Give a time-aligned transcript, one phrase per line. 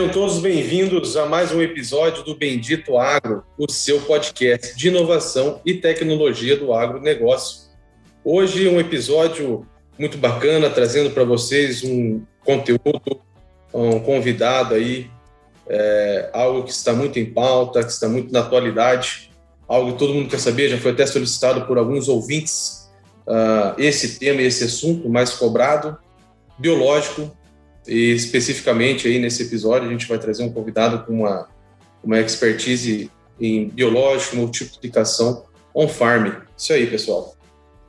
[0.00, 5.60] Sejam todos bem-vindos a mais um episódio do Bendito Agro, o seu podcast de inovação
[5.62, 7.68] e tecnologia do agronegócio.
[8.24, 9.66] Hoje um episódio
[9.98, 13.20] muito bacana, trazendo para vocês um conteúdo,
[13.74, 15.10] um convidado aí,
[15.68, 19.30] é, algo que está muito em pauta, que está muito na atualidade,
[19.68, 22.90] algo que todo mundo quer saber, já foi até solicitado por alguns ouvintes,
[23.26, 25.98] uh, esse tema, esse assunto mais cobrado,
[26.58, 27.30] biológico,
[27.90, 31.48] e especificamente aí nesse episódio a gente vai trazer um convidado com uma,
[32.04, 36.32] uma expertise em biológico, multiplicação on-farm.
[36.56, 37.34] Isso aí, pessoal.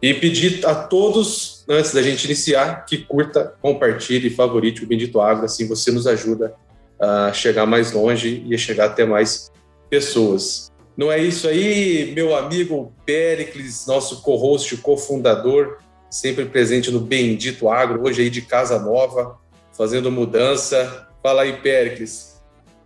[0.02, 5.46] E pedir a todos, antes da gente iniciar, que curta, compartilhe favorite o Bendito Agro,
[5.46, 6.56] assim você nos ajuda
[7.00, 9.52] a chegar mais longe e a chegar até mais
[9.88, 10.72] pessoas.
[10.98, 15.78] Não é isso aí, meu amigo Pericles, nosso co-host, cofundador,
[16.10, 19.40] sempre presente no Bendito Agro, hoje aí de casa nova,
[19.82, 21.08] fazendo mudança.
[21.24, 22.40] Fala aí, Péricles.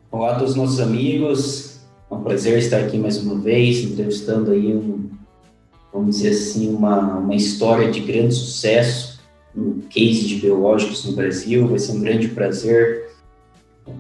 [0.10, 1.82] Olá a todos os nossos amigos.
[2.10, 5.10] É um prazer estar aqui mais uma vez, entrevistando aí um,
[5.92, 9.20] vamos dizer assim, uma, uma história de grande sucesso,
[9.54, 11.68] um case de biológicos no Brasil.
[11.68, 13.09] Vai ser um grande prazer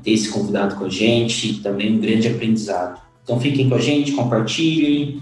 [0.01, 3.01] ter esse convidado com a gente e também um grande aprendizado.
[3.25, 5.21] Então fiquem com a gente, compartilhem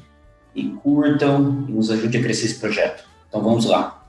[0.55, 3.03] e curtam e nos ajudem a crescer esse projeto.
[3.27, 4.02] Então vamos lá.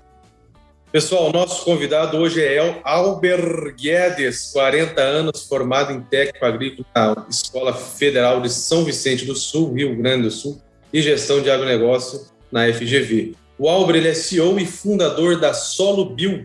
[0.94, 7.74] Pessoal, nosso convidado hoje é Albert Guedes, 40 anos, formado em técnico agrícola na Escola
[7.74, 12.72] Federal de São Vicente do Sul, Rio Grande do Sul, e gestão de agronegócio na
[12.72, 13.34] FGV.
[13.58, 16.44] O Albert é CEO e fundador da Solo Bio.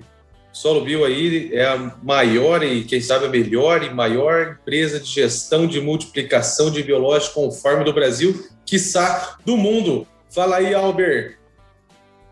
[0.52, 5.12] Solo Bio aí é a maior e, quem sabe, a melhor e maior empresa de
[5.12, 10.08] gestão de multiplicação de biológicos conforme do Brasil, quiçá do mundo.
[10.28, 11.39] Fala aí, Albert.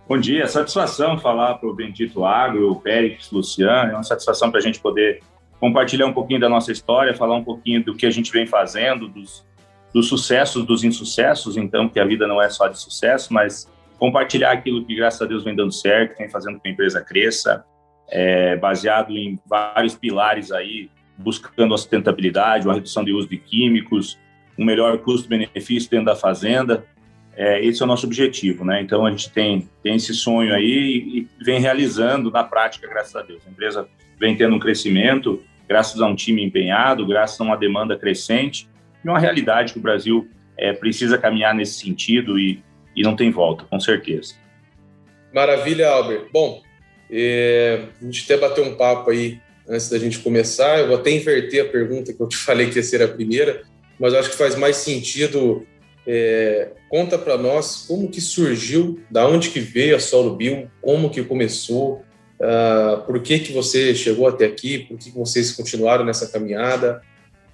[0.08, 4.62] Bom dia, satisfação falar para o Bendito Agro, o Pérez, Luciano, é uma satisfação para
[4.62, 5.20] a gente poder
[5.60, 9.10] compartilhar um pouquinho da nossa história, falar um pouquinho do que a gente vem fazendo,
[9.10, 9.46] dos,
[9.94, 13.70] dos sucessos, dos insucessos, então, que a vida não é só de sucesso, mas
[14.00, 17.02] compartilhar aquilo que, graças a Deus, vem dando certo, vem fazendo com que a empresa
[17.02, 17.66] cresça,
[18.10, 24.18] é, baseado em vários pilares aí, buscando a sustentabilidade, a redução de uso de químicos,
[24.58, 26.86] um melhor custo-benefício dentro da fazenda,
[27.38, 28.82] é, esse é o nosso objetivo, né?
[28.82, 33.22] Então a gente tem, tem esse sonho aí e, vem realizando na prática, graças a
[33.22, 33.44] Deus.
[33.46, 33.88] A empresa
[34.20, 38.68] vem tendo um crescimento, graças a um time empenhado, graças a uma demanda crescente
[39.06, 40.28] e uma realidade que o Brasil
[40.58, 42.64] é, precisa caminhar nesse sentido e,
[42.96, 44.34] e não tem volta, com certeza.
[45.32, 46.30] Maravilha, Albert.
[46.34, 46.64] Bom,
[47.12, 50.80] é, a gente até bateu um papo aí antes da gente começar.
[50.80, 53.62] Eu vou até inverter a pergunta que eu te falei que ia ser a primeira,
[54.00, 55.68] mas acho que faz mais sentido
[56.08, 61.10] é, conta para nós como que surgiu, da onde que veio a Solo Bio, como
[61.10, 62.06] que começou,
[62.40, 67.02] uh, por que que você chegou até aqui, por que, que vocês continuaram nessa caminhada,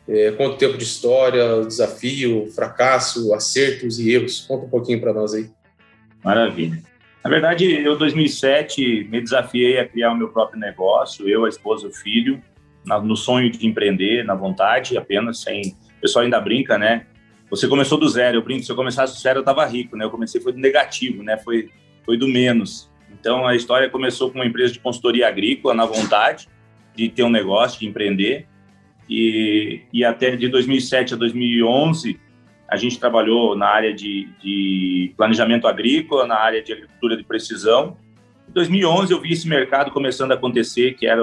[0.08, 4.42] é, quanto tempo de história, desafio, fracasso, acertos e erros.
[4.42, 5.50] Conta um pouquinho para nós aí.
[6.24, 6.78] Maravilha.
[7.24, 11.50] Na verdade, eu, em 2007, me desafiei a criar o meu próprio negócio, eu, a
[11.50, 12.42] esposa o filho,
[12.86, 15.75] no sonho de empreender, na vontade apenas, sem...
[15.97, 17.08] O pessoal ainda brinca, né?
[17.53, 20.03] Você começou do zero, eu brinco, se eu começasse do zero eu estava rico, né?
[20.03, 21.38] Eu comecei foi do negativo, né?
[21.38, 21.69] Foi,
[22.03, 22.91] foi do menos.
[23.12, 26.50] Então a história começou com uma empresa de consultoria agrícola na vontade
[26.96, 28.47] de ter um negócio, de empreender.
[29.08, 32.19] E, e até de 2007 a 2011
[32.68, 37.96] a gente trabalhou na área de, de planejamento agrícola, na área de agricultura de precisão.
[38.50, 41.22] Em 2011 eu vi esse mercado começando a acontecer, que era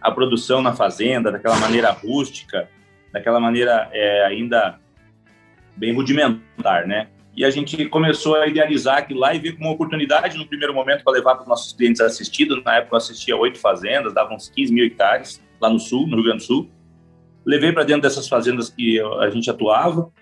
[0.00, 2.68] a produção na fazenda, daquela maneira rústica,
[3.12, 4.80] daquela maneira é, ainda
[5.76, 7.08] bem rudimentar, né?
[7.34, 10.74] E a gente começou a idealizar aquilo lá e ver como uma oportunidade no primeiro
[10.74, 12.62] momento para levar para os nossos clientes assistidos.
[12.62, 16.16] Na época eu assistia oito fazendas, davam uns 15 mil hectares lá no sul, no
[16.16, 16.70] Rio Grande do Sul.
[17.44, 20.12] Levei para dentro dessas fazendas que a gente atuava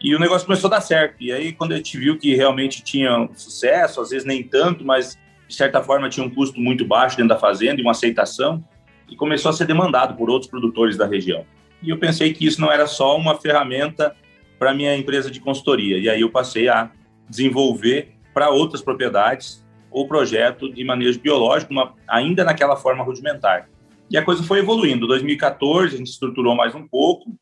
[0.00, 1.16] e o negócio começou a dar certo.
[1.20, 5.18] E aí, quando a gente viu que realmente tinha sucesso, às vezes nem tanto, mas
[5.48, 8.62] de certa forma tinha um custo muito baixo dentro da fazenda e uma aceitação,
[9.08, 11.44] e começou a ser demandado por outros produtores da região.
[11.82, 14.14] E eu pensei que isso não era só uma ferramenta
[14.58, 15.98] para minha empresa de consultoria.
[15.98, 16.90] E aí eu passei a
[17.28, 23.68] desenvolver para outras propriedades o projeto de manejo biológico, uma, ainda naquela forma rudimentar.
[24.10, 25.06] E a coisa foi evoluindo.
[25.06, 27.34] Em 2014, a gente estruturou mais um pouco,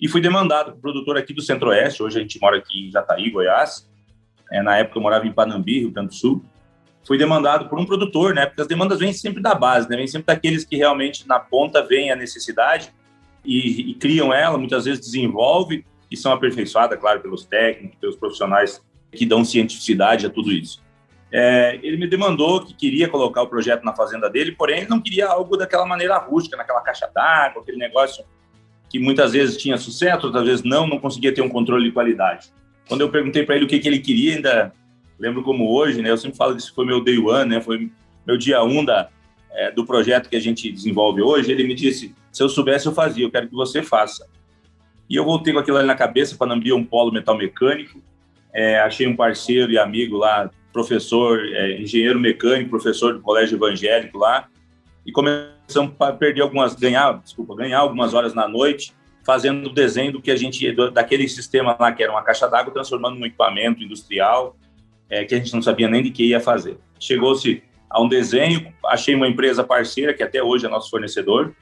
[0.00, 3.30] e fui demandado por produtor aqui do Centro-Oeste, hoje a gente mora aqui em Jataí,
[3.30, 3.88] Goiás,
[4.50, 6.44] é, na época eu morava em Panambi, Rio Grande do Sul,
[7.06, 8.46] fui demandado por um produtor, né?
[8.46, 9.96] Porque as demandas vêm sempre da base, né?
[9.96, 12.92] Vêm sempre daqueles que realmente na ponta veem a necessidade
[13.44, 18.82] e, e criam ela, muitas vezes desenvolve e são aperfeiçoadas, claro, pelos técnicos, pelos profissionais
[19.12, 20.82] que dão cientificidade a tudo isso.
[21.30, 25.00] É, ele me demandou que queria colocar o projeto na fazenda dele, porém ele não
[25.00, 28.24] queria algo daquela maneira rústica, naquela caixa d'água, aquele negócio
[28.88, 32.50] que muitas vezes tinha sucesso, outras vezes não, não conseguia ter um controle de qualidade.
[32.88, 34.72] Quando eu perguntei para ele o que, que ele queria, ainda
[35.18, 36.10] lembro como hoje, né?
[36.10, 37.60] Eu sempre falo que foi meu day one, né?
[37.60, 37.90] Foi
[38.26, 39.10] meu dia um da,
[39.52, 41.52] é, do projeto que a gente desenvolve hoje.
[41.52, 43.26] Ele me disse: se eu soubesse, eu fazia.
[43.26, 44.26] Eu quero que você faça.
[45.08, 48.00] E eu voltei com aquilo ali na cabeça, Panambi é um polo metal mecânico.
[48.52, 54.18] É, achei um parceiro e amigo lá, professor, é, engenheiro mecânico, professor do colégio evangélico
[54.18, 54.48] lá.
[55.06, 58.92] E começamos a perder algumas, ganhar, desculpa, ganhar algumas horas na noite
[59.28, 62.72] fazendo o desenho do que a gente, daquele sistema lá que era uma caixa d'água,
[62.72, 64.56] transformando num equipamento industrial
[65.10, 66.78] é, que a gente não sabia nem de que ia fazer.
[66.98, 71.54] Chegou-se a um desenho, achei uma empresa parceira, que até hoje é nosso fornecedor,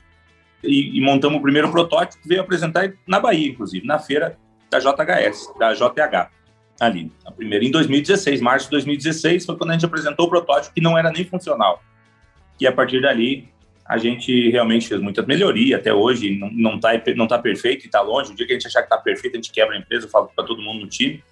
[0.67, 4.39] e, e montamos o primeiro protótipo, veio apresentar na Bahia, inclusive, na feira
[4.71, 6.31] da JHS, da JH,
[6.81, 10.75] ali, a primeira, em 2016, março de 2016, foi quando a gente apresentou o protótipo,
[10.75, 11.83] que não era nem funcional.
[12.61, 13.49] E a partir dali,
[13.85, 18.01] a gente realmente fez muitas melhorias, até hoje não está não tá perfeito e está
[18.01, 20.07] longe, o dia que a gente achar que está perfeito, a gente quebra a empresa,
[20.07, 21.23] eu falo para todo mundo no time,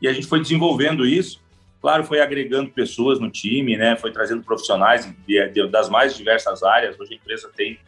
[0.00, 1.40] e a gente foi desenvolvendo isso,
[1.80, 3.96] Claro, foi agregando pessoas no time, né?
[3.96, 6.98] Foi trazendo profissionais de, de, das mais diversas áreas.
[7.00, 7.78] Hoje a empresa tem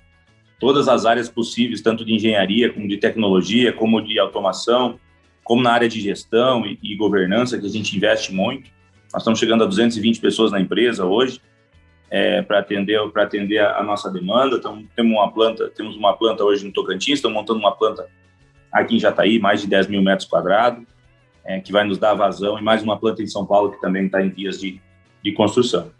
[0.62, 4.97] todas as áreas possíveis, tanto de engenharia, como de tecnologia, como de automação,
[5.43, 8.70] como na área de gestão e, e governança, que a gente investe muito.
[9.12, 11.41] Nós estamos chegando a 220 pessoas na empresa hoje
[12.09, 14.55] é, para atender para atender a, a, nossa demanda.
[14.55, 18.06] Então, temos uma planta temos uma planta hoje no Tocantins, estamos montando uma planta
[18.70, 20.85] aqui em Jataí, mais de 10 mil metros quadrados
[21.44, 24.06] é, que vai nos dar vazão, e mais uma planta em São Paulo que também
[24.06, 24.81] está em vias de,
[25.25, 25.91] de construção.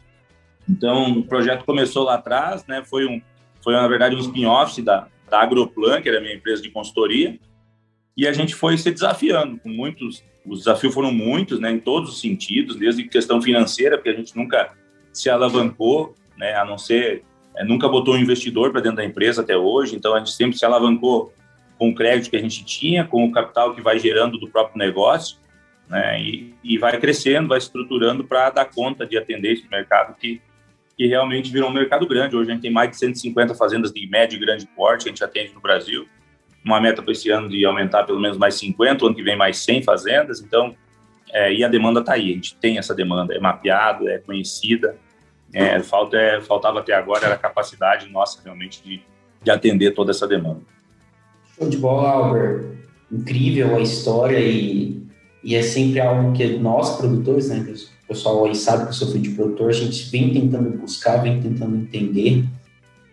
[0.71, 2.85] Então, o projeto começou lá atrás, né?
[2.85, 3.21] Foi um,
[3.63, 7.39] foi na verdade um spin-off da, da Agroplan, que era a minha empresa de consultoria,
[8.17, 10.23] e a gente foi se desafiando com muitos.
[10.45, 11.71] Os desafios foram muitos, né?
[11.71, 14.73] Em todos os sentidos, desde questão financeira, porque a gente nunca
[15.13, 16.55] se alavancou, né?
[16.55, 17.25] A não ser
[17.57, 20.59] é, nunca botou um investidor para dentro da empresa até hoje, então a gente sempre
[20.59, 21.33] se alavancou
[21.79, 24.79] com o crédito que a gente tinha, com o capital que vai gerando do próprio
[24.79, 25.37] negócio,
[25.89, 26.21] né?
[26.21, 30.41] E, e vai crescendo, vai estruturando para dar conta de atender esse mercado que,
[30.97, 32.37] que realmente virou um mercado grande.
[32.37, 35.13] Hoje a gente tem mais de 150 fazendas de médio e grande porte que a
[35.13, 36.07] gente atende no Brasil.
[36.65, 39.37] Uma meta para esse ano de aumentar pelo menos mais 50, o ano que vem
[39.37, 40.41] mais 100 fazendas.
[40.41, 40.75] Então,
[41.33, 44.97] é, e a demanda está aí, a gente tem essa demanda, é mapeado, é conhecida.
[45.55, 49.03] É, falta, é, faltava até agora era a capacidade nossa realmente de,
[49.43, 50.61] de atender toda essa demanda.
[51.59, 52.73] Show de bola, Albert.
[53.11, 55.07] Incrível a história e,
[55.45, 57.63] e é sempre algo que nós, produtores, né,
[58.13, 61.77] pessoal aí sabe que eu sou de produtor, a gente vem tentando buscar, vem tentando
[61.77, 62.45] entender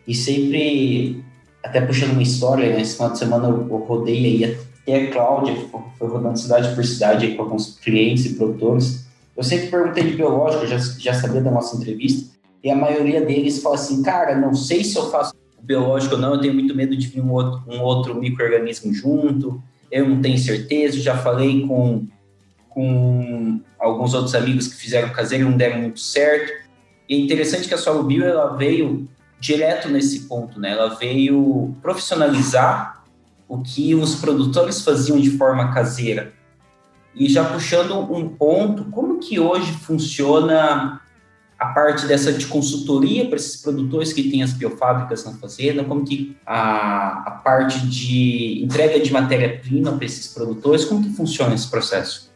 [0.08, 1.24] e sempre,
[1.64, 5.56] até puxando uma história, né, esse final de semana eu rodei aí até a Cláudia,
[5.98, 9.06] foi rodando cidade por cidade aí com alguns clientes e produtores.
[9.38, 12.30] Eu sempre perguntei de biológico, já, já sabia da nossa entrevista,
[12.64, 16.34] e a maioria deles fala assim, cara, não sei se eu faço biológico ou não,
[16.34, 19.62] eu tenho muito medo de vir um outro, um outro microorganismo junto,
[19.92, 22.06] eu não tenho certeza, já falei com,
[22.70, 26.52] com alguns outros amigos que fizeram caseiro e não deram muito certo.
[27.08, 29.08] E é interessante que a Solo Bio, ela veio
[29.40, 30.72] direto nesse ponto, né?
[30.72, 33.04] Ela veio profissionalizar
[33.48, 36.34] o que os produtores faziam de forma caseira.
[37.16, 41.02] E já puxando um ponto, como que hoje funciona
[41.58, 46.06] a parte dessa de consultoria para esses produtores que têm as biofábricas na fazenda, como
[46.06, 51.70] que a, a parte de entrega de matéria-prima para esses produtores, como que funciona esse
[51.70, 52.29] processo?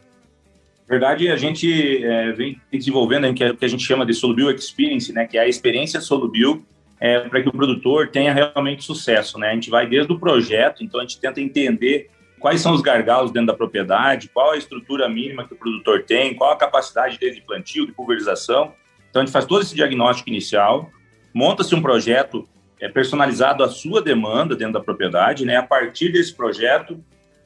[0.88, 5.12] Na verdade, a gente é, vem desenvolvendo o que a gente chama de Solubil Experience,
[5.12, 6.64] né, que é a experiência Solubil
[7.00, 9.38] é, para que o produtor tenha realmente sucesso.
[9.38, 9.50] Né?
[9.50, 13.30] A gente vai desde o projeto, então a gente tenta entender quais são os gargalos
[13.30, 17.36] dentro da propriedade, qual a estrutura mínima que o produtor tem, qual a capacidade dele
[17.36, 18.74] de plantio, de pulverização,
[19.14, 20.90] então, a gente faz todo esse diagnóstico inicial,
[21.32, 22.48] monta-se um projeto
[22.80, 25.54] é, personalizado à sua demanda dentro da propriedade, né?
[25.54, 26.98] A partir desse projeto,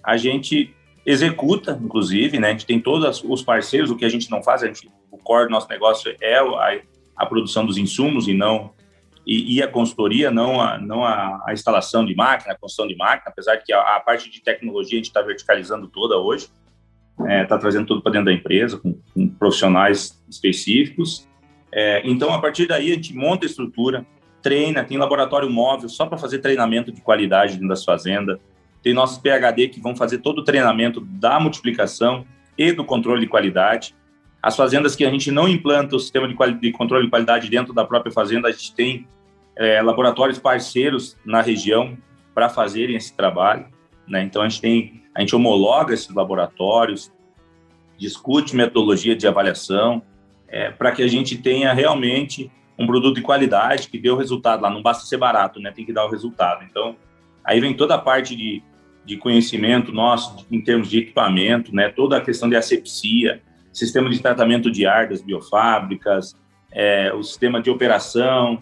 [0.02, 0.74] a gente
[1.08, 2.48] executa, inclusive, né?
[2.48, 5.16] A gente tem todos os parceiros, o que a gente não faz, a gente, o
[5.16, 6.80] core do nosso negócio é a,
[7.16, 8.74] a produção dos insumos e não
[9.26, 12.96] e, e, a consultoria, não a, não a, a, instalação de máquina, a construção de
[12.96, 16.48] máquina, apesar de que a, a parte de tecnologia a gente está verticalizando toda hoje,
[17.18, 21.26] está é, tá trazendo tudo para dentro da empresa, com, com profissionais específicos.
[21.72, 24.06] É, então, a partir daí, a gente monta a estrutura,
[24.42, 28.38] treina, tem laboratório móvel só para fazer treinamento de qualidade dentro das fazendas.
[28.82, 32.24] Tem nossos PHD que vão fazer todo o treinamento da multiplicação
[32.56, 33.94] e do controle de qualidade.
[34.42, 37.72] As fazendas que a gente não implanta o sistema de, de controle de qualidade dentro
[37.72, 39.06] da própria fazenda, a gente tem
[39.56, 41.98] é, laboratórios parceiros na região
[42.34, 43.66] para fazerem esse trabalho.
[44.06, 44.22] Né?
[44.22, 47.12] Então a gente tem, a gente homologa esses laboratórios,
[47.98, 50.02] discute metodologia de avaliação,
[50.46, 54.62] é, para que a gente tenha realmente um produto de qualidade que dê o resultado
[54.62, 54.70] lá.
[54.70, 55.72] Não basta ser barato, né?
[55.72, 56.64] Tem que dar o resultado.
[56.64, 56.96] Então
[57.48, 58.62] aí vem toda a parte de,
[59.06, 61.88] de conhecimento nosso em termos de equipamento, né?
[61.88, 63.40] Toda a questão de asepsia,
[63.72, 66.36] sistema de tratamento de ar das biofábricas,
[66.70, 68.60] é, o sistema de operação,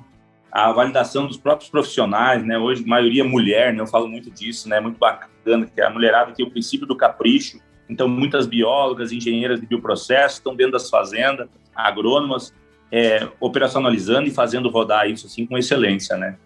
[0.52, 2.57] a validação dos próprios profissionais, né?
[2.57, 3.81] Hoje, maioria mulher, né?
[3.81, 4.78] Eu falo muito disso, né?
[4.78, 7.59] Muito bacana, que a mulherada tem o princípio do capricho.
[7.90, 12.55] Então, muitas biólogas, engenheiras de bioprocesso estão dentro das fazendas, agrônomas,
[12.93, 16.37] é, operacionalizando e fazendo rodar isso assim com excelência, né?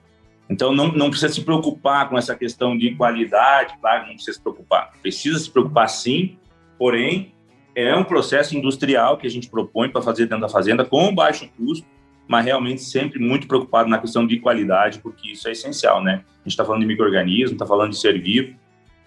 [0.50, 4.42] Então, não, não precisa se preocupar com essa questão de qualidade, claro, não precisa se
[4.42, 4.92] preocupar.
[5.00, 6.36] Precisa se preocupar sim,
[6.76, 7.32] porém,
[7.74, 11.48] é um processo industrial que a gente propõe para fazer dentro da fazenda com baixo
[11.56, 11.86] custo,
[12.26, 16.24] mas realmente sempre muito preocupado na questão de qualidade, porque isso é essencial, né?
[16.26, 18.54] A gente está falando de microorganismo, está falando de ser vivo,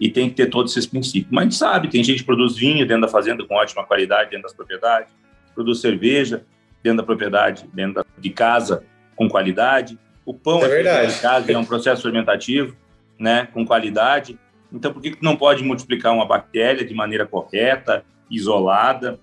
[0.00, 1.30] e tem que ter todos esses princípios.
[1.30, 4.30] Mas a gente sabe, tem gente que produz vinho dentro da fazenda com ótima qualidade,
[4.30, 5.12] dentro das propriedades,
[5.54, 6.44] produz cerveja
[6.82, 8.84] dentro da propriedade, dentro de casa,
[9.16, 9.98] com qualidade.
[10.24, 11.14] O pão é, verdade.
[11.14, 12.76] de casa é um processo fermentativo,
[13.18, 14.38] né, com qualidade.
[14.72, 19.18] Então, por que não pode multiplicar uma bactéria de maneira correta, isolada,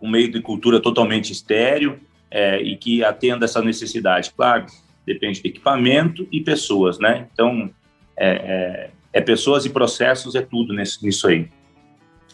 [0.00, 4.32] um meio de cultura totalmente estéreo, é, e que atenda essa necessidade.
[4.36, 4.66] Claro,
[5.06, 7.28] depende de equipamento e pessoas, né?
[7.32, 7.70] Então,
[8.16, 11.48] é, é, é pessoas e processos, é tudo nesse, nisso aí.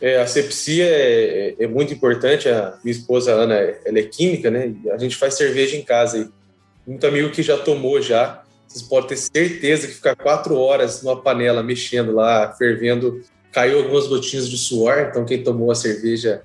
[0.01, 2.49] É, a sepsia é, é, muito importante.
[2.49, 4.75] A minha esposa Ana, ela é química, né?
[4.93, 6.19] A gente faz cerveja em casa.
[6.19, 6.42] E
[6.87, 8.43] muito amigo que já tomou já.
[8.67, 13.21] Vocês podem ter certeza que ficar quatro horas numa panela mexendo lá, fervendo,
[13.53, 15.07] caiu algumas gotinhas de suor.
[15.11, 16.43] Então quem tomou a cerveja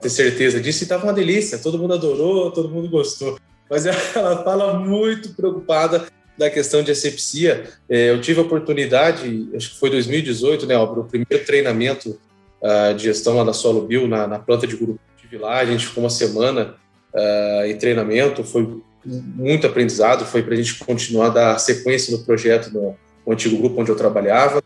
[0.00, 0.84] ter certeza disso.
[0.84, 3.38] E tava uma delícia, todo mundo adorou, todo mundo gostou.
[3.68, 6.06] Mas ela fala muito preocupada
[6.38, 7.64] da questão de asepsia.
[7.88, 12.18] É, eu tive a oportunidade, acho que foi 2018, né, o primeiro treinamento
[12.62, 15.00] uh, de gestão lá na Solo Bio, na, planta de grupo.
[15.16, 16.74] Estive lá, a gente ficou uma semana
[17.14, 22.24] uh, em treinamento, foi muito aprendizado, foi para a gente continuar a dar sequência no
[22.24, 22.96] projeto no,
[23.26, 24.62] no antigo grupo onde eu trabalhava.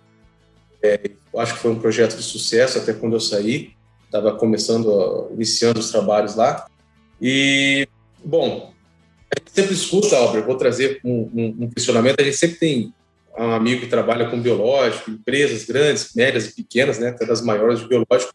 [0.82, 3.72] É, acho que foi um projeto de sucesso até quando eu saí
[4.10, 6.66] estava começando, iniciando os trabalhos lá.
[7.22, 7.88] E,
[8.24, 8.72] bom,
[9.30, 12.94] a gente sempre escuta, Albert, vou trazer um, um, um, questionamento, a gente sempre tem
[13.38, 17.78] um amigo que trabalha com biológico, empresas grandes, médias e pequenas, né, até das maiores
[17.78, 18.34] de biológico.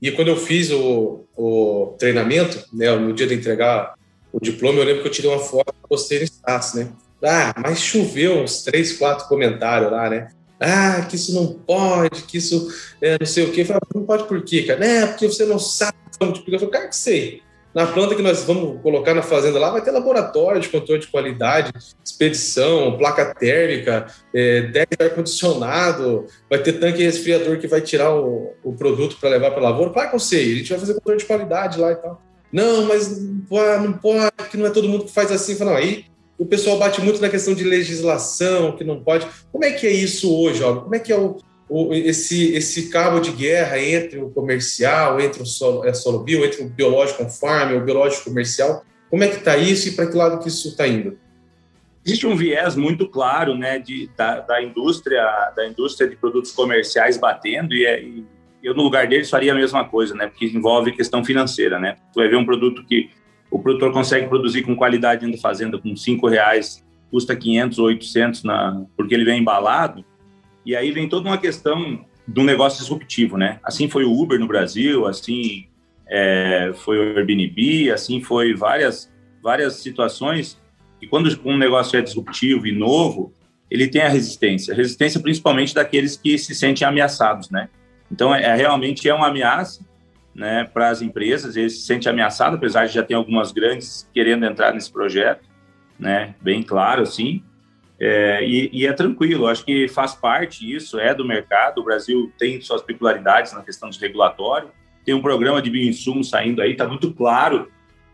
[0.00, 3.94] E quando eu fiz o, o treinamento, né, no dia de entregar
[4.32, 6.88] o diploma, eu lembro que eu tirei uma foto, postei no status, né?
[7.22, 10.28] Ah, mas choveu uns três, quatro comentários lá, né?
[10.60, 12.68] ah, que isso não pode, que isso
[13.00, 13.62] é, não sei o quê.
[13.62, 14.84] Eu falei, não pode por quê, cara?
[14.84, 16.54] É, porque você não sabe multiplicar.
[16.54, 17.42] Eu falei, cara, que sei.
[17.74, 21.06] Na planta que nós vamos colocar na fazenda lá, vai ter laboratório de controle de
[21.06, 21.72] qualidade,
[22.04, 28.54] expedição, placa térmica, é, deck de ar-condicionado, vai ter tanque resfriador que vai tirar o,
[28.64, 29.92] o produto para levar para a lavoura.
[29.92, 32.20] Claro que eu sei, a gente vai fazer controle de qualidade lá e tal.
[32.52, 35.56] Não, mas não pode, porque não é todo mundo que faz assim.
[35.56, 36.04] Fala, não, aí
[36.36, 39.26] o pessoal bate muito na questão de legislação, que não pode.
[39.52, 40.80] Como é que é isso hoje, ó?
[40.80, 41.38] Como é que é o,
[41.68, 46.44] o, esse, esse cabo de guerra entre o comercial, entre o solo, é, solo bio,
[46.44, 48.84] entre o biológico conforme, o biológico comercial?
[49.10, 51.18] Como é que está isso e para que lado que isso está indo?
[52.04, 57.18] Existe um viés muito claro, né, de, da, da indústria, da indústria de produtos comerciais
[57.18, 58.24] batendo e, é, e
[58.62, 61.96] eu no lugar deles faria a mesma coisa, né, porque envolve questão financeira, né.
[62.12, 63.10] Tu vai ver um produto que
[63.50, 67.86] o produtor consegue produzir com qualidade dentro da fazenda com cinco reais, custa 500 ou
[67.86, 70.04] 800 na, porque ele vem embalado.
[70.64, 73.58] E aí vem toda uma questão do negócio disruptivo, né?
[73.64, 75.66] Assim foi o Uber no Brasil, assim
[76.08, 79.10] é, foi o Airbnb, assim foi várias
[79.42, 80.60] várias situações.
[81.00, 83.32] E quando um negócio é disruptivo e novo,
[83.70, 87.68] ele tem a resistência, resistência principalmente daqueles que se sentem ameaçados, né?
[88.10, 89.84] Então é, é realmente é uma ameaça
[90.34, 91.56] né, para as empresas.
[91.56, 95.48] Ele se sente ameaçado, apesar de já ter algumas grandes querendo entrar nesse projeto,
[95.98, 97.42] né, bem claro, assim.
[97.98, 101.80] É, e, e, é tranquilo, acho que faz parte isso, é do mercado.
[101.80, 104.70] O Brasil tem suas peculiaridades na questão de regulatório.
[105.04, 107.70] Tem um programa de bioinsumo saindo aí, está muito claro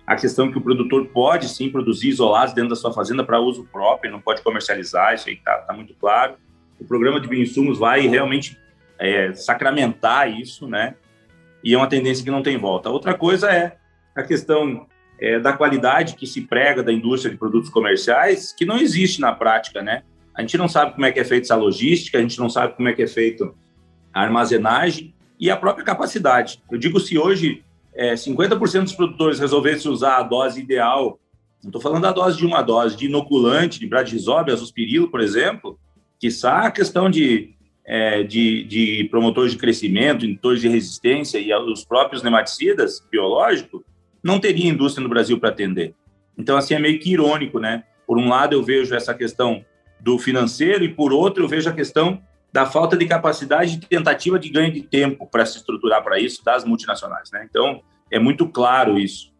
[0.07, 3.67] a questão que o produtor pode sim produzir isolados dentro da sua fazenda para uso
[3.73, 6.35] próprio, não pode comercializar, isso aí está tá muito claro.
[6.79, 8.57] O programa de bioinsumos vai realmente
[8.99, 10.95] é, sacramentar isso, né?
[11.67, 12.89] e é uma tendência que não tem volta.
[12.91, 13.77] Outra coisa é
[14.15, 14.87] a questão
[15.21, 19.33] é, da qualidade que se prega da indústria de produtos comerciais, que não existe na
[19.33, 20.05] prática, né?
[20.33, 22.77] A gente não sabe como é que é feita essa logística, a gente não sabe
[22.77, 23.53] como é que é feito
[24.15, 26.63] a armazenagem e a própria capacidade.
[26.71, 31.19] Eu digo se hoje é, 50% dos produtores resolvessem usar a dose ideal,
[31.65, 35.81] não estou falando da dose de uma dose, de inoculante, de bradisóbio, azospirilo, por exemplo,
[36.21, 37.56] que a questão de,
[37.87, 43.83] é, de, de promotores de crescimento, indutores de resistência e os próprios nematicidas biológicos,
[44.23, 45.95] não teria indústria no Brasil para atender.
[46.37, 47.85] Então, assim, é meio que irônico, né?
[48.07, 49.65] Por um lado, eu vejo essa questão
[50.01, 52.21] do financeiro e, por outro, eu vejo a questão
[52.53, 56.45] da falta de capacidade de tentativa de ganho de tempo para se estruturar para isso
[56.45, 57.47] das multinacionais, né?
[57.49, 59.33] Então, é muito claro isso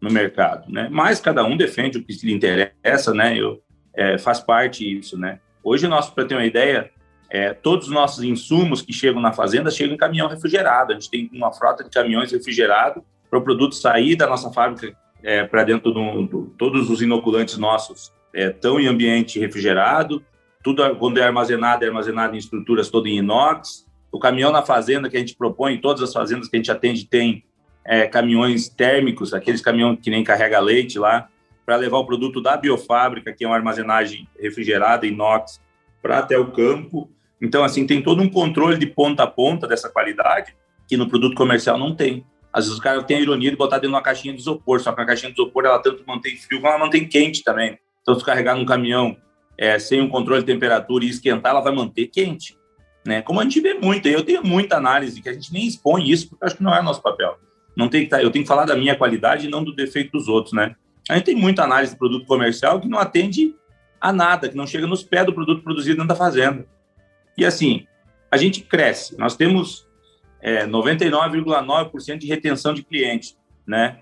[0.00, 0.88] no mercado, né?
[0.90, 3.38] Mas cada um defende o que lhe interessa, né?
[3.38, 3.62] Eu,
[3.94, 5.40] é, faz parte isso, né?
[5.62, 6.90] Hoje, nosso, para ter uma ideia,
[7.34, 10.92] é, todos os nossos insumos que chegam na fazenda chegam em caminhão refrigerado.
[10.92, 14.96] A gente tem uma frota de caminhões refrigerados para o produto sair da nossa fábrica
[15.20, 20.24] é, para dentro do, do, todos os inoculantes nossos estão é, em ambiente refrigerado,
[20.62, 23.84] tudo quando é armazenado é armazenado em estruturas todas em inox.
[24.12, 27.04] O caminhão na fazenda que a gente propõe, todas as fazendas que a gente atende
[27.04, 27.42] tem
[27.84, 31.28] é, caminhões térmicos, aqueles caminhões que nem carrega leite lá,
[31.66, 35.60] para levar o produto da biofábrica, que é uma armazenagem refrigerada, inox,
[36.00, 37.10] para até o campo.
[37.44, 40.56] Então, assim, tem todo um controle de ponta a ponta dessa qualidade
[40.88, 42.24] que no produto comercial não tem.
[42.50, 44.80] Às vezes os caras têm a ironia de botar dentro de uma caixinha de isopor,
[44.80, 47.78] só que a caixinha de isopor ela tanto mantém frio como ela mantém quente também.
[48.00, 49.14] Então, se carregar num caminhão
[49.58, 52.56] é, sem um controle de temperatura e esquentar, ela vai manter quente.
[53.06, 53.20] Né?
[53.20, 56.30] Como a gente vê muito, eu tenho muita análise que a gente nem expõe isso,
[56.30, 57.36] porque acho que não é nosso papel.
[57.76, 60.12] Não tem que tá, eu tenho que falar da minha qualidade e não do defeito
[60.12, 60.74] dos outros, né?
[61.10, 63.54] A gente tem muita análise de produto comercial que não atende
[64.00, 66.66] a nada, que não chega nos pés do produto produzido dentro da fazenda.
[67.36, 67.86] E assim,
[68.30, 69.18] a gente cresce.
[69.18, 69.86] Nós temos
[70.40, 73.36] é, 99,9% de retenção de clientes,
[73.66, 73.98] né?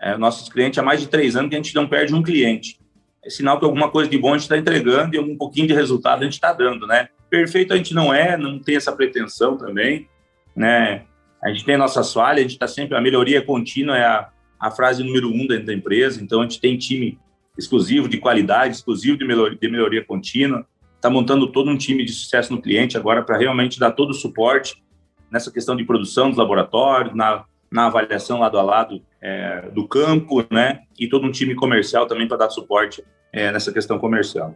[0.00, 2.80] É, nossos clientes há mais de três anos que a gente não perde um cliente.
[3.22, 5.74] É sinal que alguma coisa de bom a gente está entregando e um pouquinho de
[5.74, 7.08] resultado a gente está dando, né?
[7.28, 10.08] Perfeito a gente não é, não tem essa pretensão também,
[10.56, 11.04] né?
[11.42, 12.96] A gente tem nossas falhas, a gente está sempre...
[12.96, 16.60] A melhoria contínua é a, a frase número um dentro da empresa, então a gente
[16.60, 17.18] tem time
[17.58, 20.66] exclusivo de qualidade, exclusivo de melhoria, de melhoria contínua,
[21.00, 24.14] está montando todo um time de sucesso no cliente agora para realmente dar todo o
[24.14, 24.82] suporte
[25.30, 30.44] nessa questão de produção dos laboratórios, na, na avaliação lado a lado é, do campo,
[30.50, 30.80] né?
[30.98, 34.54] E todo um time comercial também para dar suporte é, nessa questão comercial.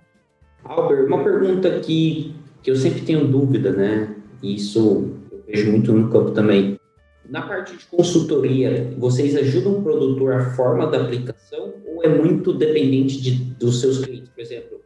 [0.64, 4.14] Albert, uma pergunta que, que eu sempre tenho dúvida, né?
[4.42, 6.78] Isso eu vejo muito no campo também.
[7.26, 12.52] Na parte de consultoria, vocês ajudam o produtor a forma da aplicação ou é muito
[12.52, 14.28] dependente de, dos seus clientes?
[14.28, 14.83] Por exemplo,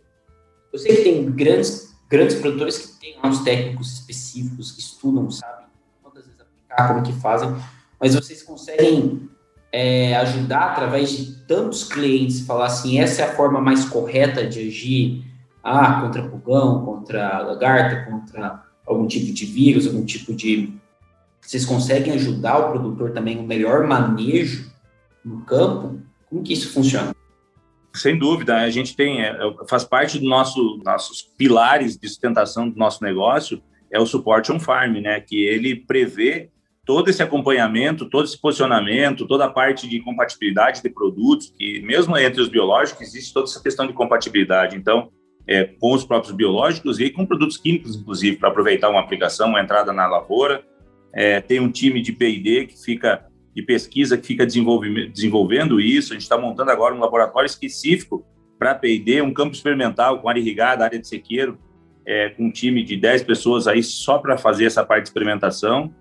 [0.72, 5.68] eu sei que tem grandes, grandes produtores que têm uns técnicos específicos que estudam, sabe?
[6.86, 7.54] como que fazem,
[8.00, 9.28] mas vocês conseguem
[9.72, 14.68] é, ajudar através de tantos clientes, falar assim, essa é a forma mais correta de
[14.68, 15.24] agir
[15.62, 20.72] ah, contra pulgão, contra lagarta, contra algum tipo de vírus, algum tipo de...
[21.40, 24.70] Vocês conseguem ajudar o produtor também no melhor manejo
[25.24, 26.00] no campo?
[26.28, 27.14] Como que isso funciona?
[27.98, 29.36] Sem dúvida, a gente tem, é,
[29.68, 34.60] faz parte dos nosso, nossos pilares de sustentação do nosso negócio, é o suporte on
[34.60, 35.20] farm, né?
[35.20, 36.50] Que ele prevê
[36.84, 42.16] todo esse acompanhamento, todo esse posicionamento, toda a parte de compatibilidade de produtos, que mesmo
[42.16, 44.76] entre os biológicos existe toda essa questão de compatibilidade.
[44.76, 45.10] Então,
[45.46, 49.60] é, com os próprios biológicos e com produtos químicos, inclusive, para aproveitar uma aplicação, uma
[49.60, 50.62] entrada na lavoura.
[51.12, 53.27] É, tem um time de P&D que fica
[53.58, 56.12] de pesquisa que fica desenvolvendo isso.
[56.12, 58.24] A gente está montando agora um laboratório específico
[58.56, 61.58] para P&D, um campo experimental com área irrigada, área de sequeiro,
[62.06, 65.92] é, com um time de 10 pessoas aí só para fazer essa parte de experimentação.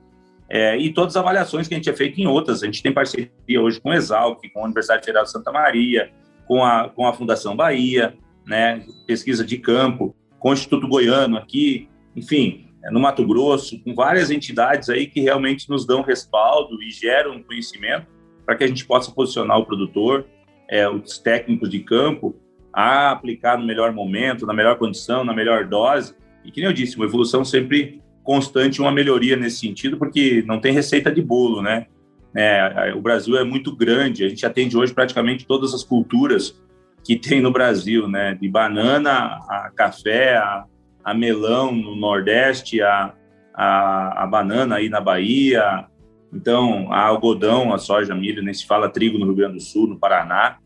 [0.47, 2.61] É, e todas as avaliações que a gente é feito em outras.
[2.61, 6.11] A gente tem parceria hoje com o Exalc, com a Universidade Federal de Santa Maria,
[6.47, 8.15] com a, com a Fundação Bahia,
[8.45, 14.31] né, pesquisa de campo, com o Instituto Goiano aqui, enfim, no Mato Grosso, com várias
[14.31, 18.07] entidades aí que realmente nos dão respaldo e geram conhecimento
[18.45, 20.25] para que a gente possa posicionar o produtor,
[20.69, 22.35] é, os técnicos de campo,
[22.71, 26.15] a aplicar no melhor momento, na melhor condição, na melhor dose.
[26.45, 30.59] E que nem eu disse, uma evolução sempre constante uma melhoria nesse sentido, porque não
[30.59, 31.87] tem receita de bolo, né?
[32.35, 36.61] É, o Brasil é muito grande, a gente atende hoje praticamente todas as culturas
[37.03, 38.35] que tem no Brasil, né?
[38.35, 40.65] De banana a café, a,
[41.07, 43.13] a melão no Nordeste, a,
[43.53, 45.85] a, a, banana aí na Bahia,
[46.33, 49.87] então a algodão, a soja, milho, nem se fala trigo no Rio Grande do Sul,
[49.87, 50.57] no Paraná.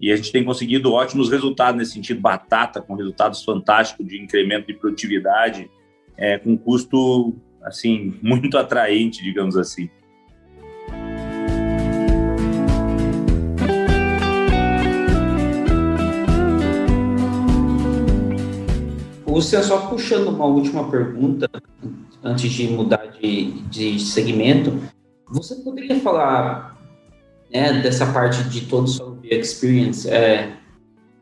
[0.00, 4.66] E a gente tem conseguido ótimos resultados nesse sentido, batata com resultados fantásticos de incremento
[4.66, 5.70] de produtividade,
[6.16, 9.90] é, com custo assim muito atraente, digamos assim.
[19.36, 21.46] Lúcia, só puxando uma última pergunta,
[22.24, 24.72] antes de mudar de, de segmento,
[25.28, 26.80] você poderia falar
[27.52, 30.08] né, dessa parte de todo o seu experience?
[30.08, 30.56] É,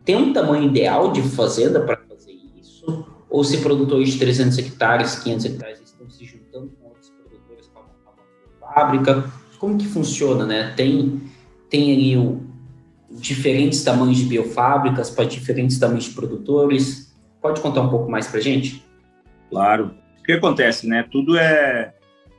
[0.05, 3.05] tem um tamanho ideal de fazenda para fazer isso?
[3.29, 7.83] Ou se produtores de 300 hectares, 500 hectares estão se juntando com outros produtores para
[7.83, 9.33] montar uma fábrica?
[9.59, 10.73] Como que funciona, né?
[10.77, 11.21] Tem,
[11.69, 12.45] tem ali o,
[13.11, 17.13] diferentes tamanhos de biofábricas para diferentes tamanhos de produtores?
[17.45, 18.83] Pode contar um pouco mais para gente?
[19.51, 19.95] Claro.
[20.19, 21.07] O que acontece, né?
[21.13, 21.93] Tudo é...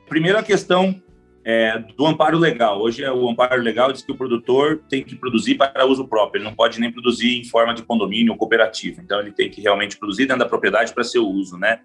[0.08, 1.00] Primeiro a questão
[1.44, 2.82] é, do amparo legal.
[2.82, 6.40] Hoje é o amparo legal diz que o produtor tem que produzir para uso próprio,
[6.40, 9.00] ele não pode nem produzir em forma de condomínio ou cooperativa.
[9.00, 11.82] Então ele tem que realmente produzir dentro da propriedade para seu uso, né?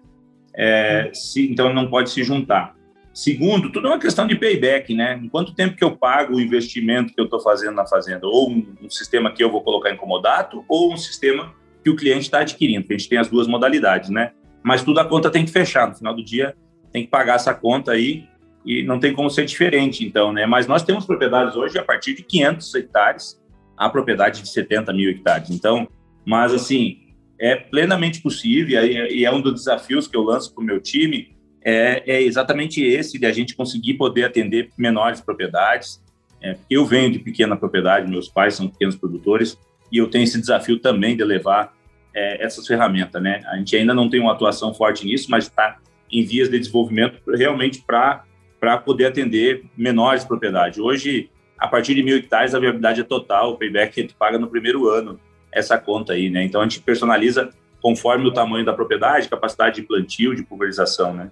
[0.52, 2.74] É, se, então ele não pode se juntar.
[3.14, 5.20] Segundo, tudo é uma questão de payback, né?
[5.22, 8.26] Em quanto tempo que eu pago o investimento que eu estou fazendo na fazenda?
[8.26, 11.96] Ou um, um, sistema que eu vou colocar em comodato, ou um sistema que o
[11.96, 12.86] cliente está adquirindo.
[12.88, 14.32] A gente tem as duas modalidades, né?
[14.62, 15.88] Mas tudo a conta tem que fechar.
[15.88, 16.54] No final do dia,
[16.92, 18.24] tem que pagar essa conta aí
[18.64, 20.46] e não tem como ser diferente, então, né?
[20.46, 23.42] Mas nós temos propriedades hoje a partir de 500 hectares,
[23.76, 25.50] a propriedade de 70 mil hectares.
[25.50, 25.88] Então,
[26.24, 26.98] mas assim,
[27.40, 31.32] é plenamente possível e é um dos desafios que eu lanço para o meu time
[31.64, 36.02] é, é, exatamente esse de a gente conseguir poder atender menores propriedades.
[36.40, 39.58] É, eu venho de pequena propriedade, meus pais são pequenos produtores
[39.92, 41.74] e eu tenho esse desafio também de levar
[42.14, 43.42] é, essas ferramentas, né?
[43.46, 45.78] A gente ainda não tem uma atuação forte nisso, mas está
[46.10, 50.78] em vias de desenvolvimento realmente para poder atender menores propriedades.
[50.78, 54.48] Hoje, a partir de mil hectares, a viabilidade é total, o payback gente paga no
[54.48, 56.42] primeiro ano essa conta aí, né?
[56.42, 57.50] Então a gente personaliza
[57.80, 61.30] conforme o tamanho da propriedade, capacidade de plantio, de pulverização, né?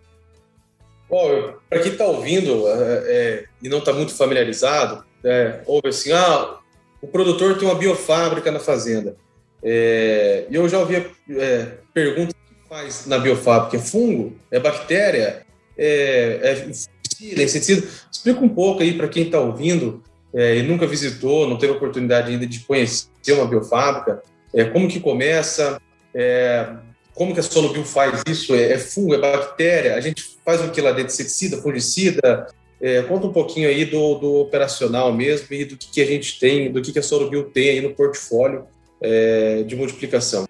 [1.08, 6.12] Bom, para quem está ouvindo é, é, e não está muito familiarizado, é, ouve assim,
[6.12, 6.59] ah,
[7.02, 9.16] o produtor tem uma biofábrica na fazenda.
[9.62, 14.36] É, eu já ouvi é, perguntas que faz na biofábrica, é fungo?
[14.50, 15.46] É bactéria?
[15.76, 17.88] É, é inseticida, inseticida.
[18.10, 22.30] Explica um pouco aí para quem está ouvindo é, e nunca visitou, não teve oportunidade
[22.30, 24.22] ainda de conhecer uma biofábrica,
[24.54, 25.80] é, como que começa,
[26.14, 26.68] é,
[27.14, 30.70] como que a Solubio faz isso, é, é, fungo, é bactéria, a gente faz o
[30.70, 32.46] que lá dentro, inseticida, fungicida,
[32.80, 36.38] é, conta um pouquinho aí do, do, operacional mesmo e do que, que a gente
[36.38, 38.64] tem, do que, que a Solubio tem aí no portfólio
[39.00, 40.46] é, de multiplicação.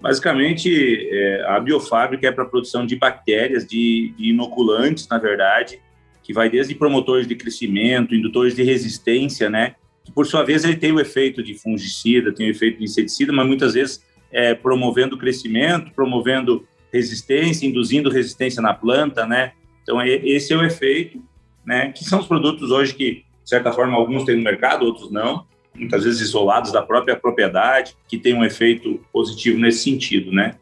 [0.00, 5.80] Basicamente, é, a biofábrica é para a produção de bactérias, de, de, inoculantes, na verdade,
[6.22, 9.76] que vai desde promotores de crescimento, indutores de resistência, né?
[10.04, 13.32] Que, por sua vez, ele tem o efeito de fungicida, tem o efeito de inseticida,
[13.32, 19.52] mas muitas vezes é, promovendo crescimento, promovendo resistência, induzindo resistência na planta, né?
[19.82, 21.22] Então, esse é o efeito,
[21.64, 21.92] né?
[21.92, 25.46] Que são os produtos hoje que, de certa forma, alguns têm no mercado, outros não
[25.74, 30.56] muitas vezes isolados da própria propriedade, que tem um efeito positivo nesse sentido, né?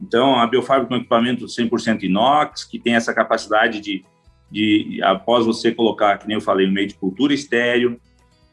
[0.00, 4.04] Então, a biofábrica é um equipamento 100% inox, que tem essa capacidade de,
[4.50, 7.98] de, após você colocar, que nem eu falei, um meio de cultura estéreo,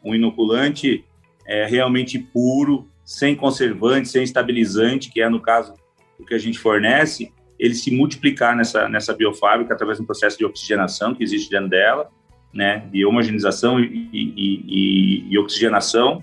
[0.03, 1.03] um inoculante
[1.45, 5.73] é, realmente puro, sem conservante, sem estabilizante, que é, no caso,
[6.17, 7.33] o que a gente fornece,
[7.63, 11.69] ele se multiplicar nessa, nessa biofábrica através de um processo de oxigenação que existe dentro
[11.69, 12.11] dela,
[12.53, 16.21] né, de homogeneização e, e, e, e, oxigenação,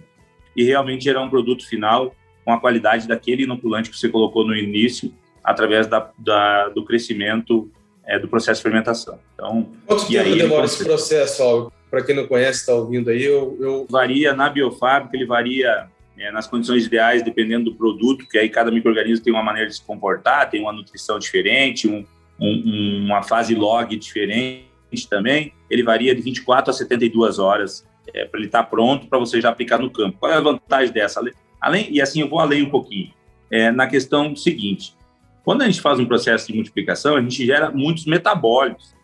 [0.54, 4.54] e realmente gerar um produto final com a qualidade daquele inoculante que você colocou no
[4.54, 7.70] início, através da, da do crescimento
[8.04, 9.18] é, do processo de fermentação.
[9.32, 13.56] Então, Quanto tempo aí, demora esse processo, Para quem não conhece, está ouvindo aí, eu,
[13.58, 13.86] eu...
[13.88, 15.88] Varia na biofábrica, ele varia
[16.20, 19.76] é, nas condições ideais, dependendo do produto, que aí cada microorganismo tem uma maneira de
[19.76, 22.04] se comportar, tem uma nutrição diferente, um,
[22.38, 24.68] um, uma fase log diferente,
[25.08, 29.18] também, ele varia de 24 a 72 horas é, para ele estar tá pronto para
[29.18, 30.18] você já aplicar no campo.
[30.18, 31.22] Qual é a vantagem dessa?
[31.60, 33.12] Além, e assim eu vou além um pouquinho,
[33.50, 34.94] é, na questão seguinte,
[35.42, 38.94] quando a gente faz um processo de multiplicação, a gente gera muitos metabólitos.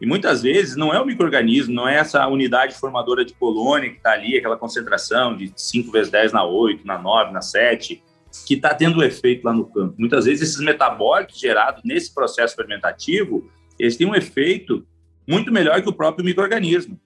[0.00, 3.96] E muitas vezes não é o microorganismo, não é essa unidade formadora de colônia que
[3.98, 8.02] está ali, aquela concentração de 5 vezes 10 na 8, na 9, na 7,
[8.46, 9.94] que está tendo efeito lá no campo.
[9.98, 14.86] Muitas vezes esses metabólitos gerados nesse processo fermentativo, eles têm um efeito
[15.28, 16.98] muito melhor que o próprio microorganismo,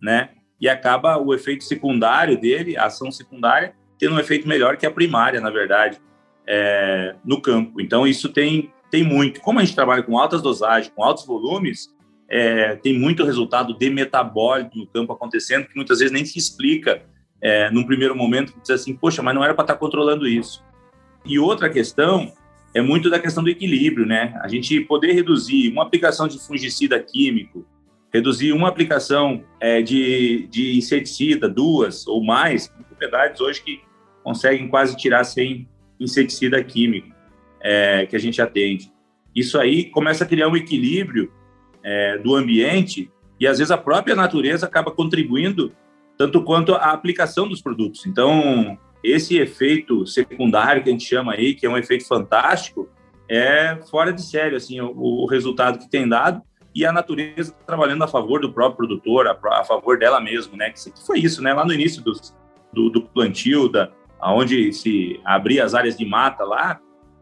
[0.00, 0.30] né?
[0.58, 4.90] E acaba o efeito secundário dele, a ação secundária, tendo um efeito melhor que a
[4.90, 6.00] primária, na verdade,
[6.46, 7.80] é, no campo.
[7.80, 9.40] Então, isso tem, tem muito.
[9.40, 11.94] Como a gente trabalha com altas dosagens, com altos volumes,
[12.30, 17.02] é, tem muito resultado de metabólico no campo acontecendo, que muitas vezes nem se explica
[17.42, 20.64] é, num primeiro momento, diz assim, poxa, mas não era para estar tá controlando isso.
[21.24, 22.32] E outra questão
[22.72, 24.38] é muito da questão do equilíbrio, né?
[24.42, 27.66] A gente poder reduzir uma aplicação de fungicida químico,
[28.12, 33.80] reduzir uma aplicação é, de, de inseticida, duas ou mais, propriedades hoje que
[34.22, 37.20] conseguem quase tirar sem inseticida químico.
[37.60, 38.90] é, que a gente atende.
[39.34, 41.30] Isso aí começa a criar um equilíbrio
[41.82, 45.72] é, do ambiente e às vezes a própria natureza acaba contribuindo
[46.16, 48.04] tanto quanto a aplicação dos produtos.
[48.04, 52.88] Então, esse efeito secundário que a gente chama aí, que é um efeito fantástico,
[53.28, 56.42] é fora de sério, assim, o, o resultado que tem dado
[56.74, 60.70] e a natureza trabalhando a favor do próprio produtor, a, a favor dela mesmo, né?
[60.70, 61.52] Que, foi isso, né?
[61.52, 63.90] Lá no início do, do plantio, da,
[64.22, 66.80] onde se abria as áreas de mata lá,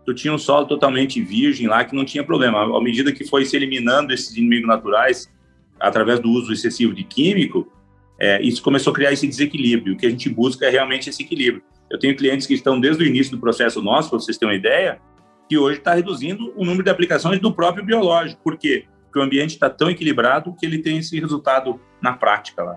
[0.09, 2.65] tu tinha um solo totalmente virgem lá que não tinha problema.
[2.65, 5.31] À medida que foi se eliminando esses inimigos naturais
[5.79, 7.71] através do uso excessivo de químico,
[8.19, 9.93] é, isso começou a criar esse desequilíbrio.
[9.93, 11.63] O que a gente busca é realmente esse equilíbrio.
[11.91, 14.59] Eu tenho clientes que estão desde o início do processo nosso, para vocês terem uma
[14.59, 14.99] ideia,
[15.47, 18.41] que hoje está reduzindo o número de aplicações do próprio biológico.
[18.43, 18.87] Por quê?
[19.05, 22.77] Porque o ambiente está tão equilibrado que ele tem esse resultado na prática lá.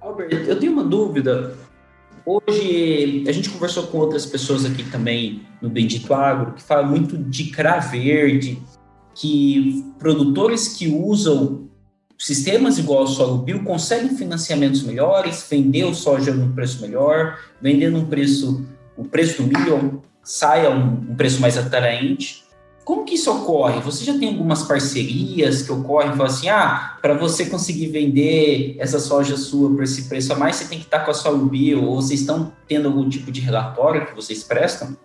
[0.00, 1.56] Albert, eu tenho uma dúvida.
[2.30, 7.16] Hoje, a gente conversou com outras pessoas aqui também no Bendito Agro, que fala muito
[7.16, 8.62] de CRA verde,
[9.14, 11.70] que produtores que usam
[12.18, 17.90] sistemas igual ao solo bio conseguem financiamentos melhores, vender o soja num preço melhor, vender
[17.90, 18.62] num preço,
[18.94, 22.44] o preço do milho saia um, um preço mais atraente.
[22.88, 23.80] Como que isso ocorre?
[23.80, 26.16] Você já tem algumas parcerias que ocorrem?
[26.16, 30.56] Fala assim, ah, para você conseguir vender essa soja sua por esse preço a mais,
[30.56, 33.42] você tem que estar com a sua bio, ou vocês estão tendo algum tipo de
[33.42, 34.96] relatório que vocês prestam?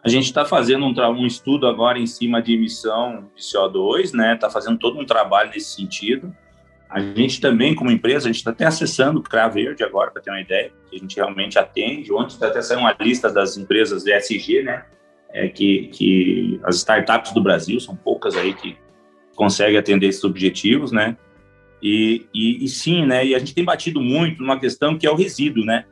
[0.00, 4.36] A gente está fazendo um, um, estudo agora em cima de emissão de CO2, né?
[4.36, 6.32] Está fazendo todo um trabalho nesse sentido.
[6.88, 10.22] A gente também, como empresa, a gente está até acessando o CRA Verde agora, para
[10.22, 12.12] ter uma ideia, que a gente realmente atende.
[12.12, 14.84] Ontem está até saindo uma lista das empresas ESG, né?
[15.32, 18.76] É que, que as startups do Brasil, são poucas aí que
[19.34, 21.16] conseguem atender esses objetivos, né?
[21.82, 23.26] E, e, e, sim, né?
[23.26, 25.84] E a gente tem batido muito numa questão que é o resíduo, né?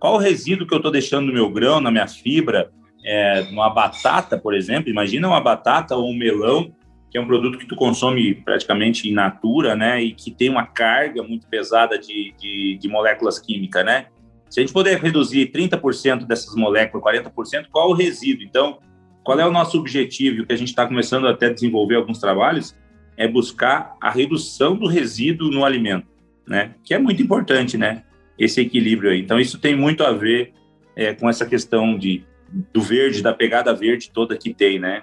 [0.00, 2.70] Qual o resíduo que eu estou deixando no meu grão, na minha fibra,
[3.04, 4.90] é, numa batata, por exemplo?
[4.90, 6.74] Imagina uma batata ou um melão,
[7.10, 10.02] que é um produto que tu consome praticamente in natura, né?
[10.02, 14.06] E que tem uma carga muito pesada de, de, de moléculas químicas, né?
[14.54, 18.44] Se a gente puder reduzir 30% dessas moléculas, 40%, qual o resíduo?
[18.44, 18.78] Então,
[19.24, 20.42] qual é o nosso objetivo?
[20.42, 22.72] O que a gente está começando até a desenvolver alguns trabalhos
[23.16, 26.06] é buscar a redução do resíduo no alimento,
[26.46, 26.76] né?
[26.84, 28.04] Que é muito importante, né?
[28.38, 29.20] Esse equilíbrio aí.
[29.20, 30.52] Então, isso tem muito a ver
[30.94, 32.24] é, com essa questão de,
[32.72, 35.02] do verde, da pegada verde toda que tem, né?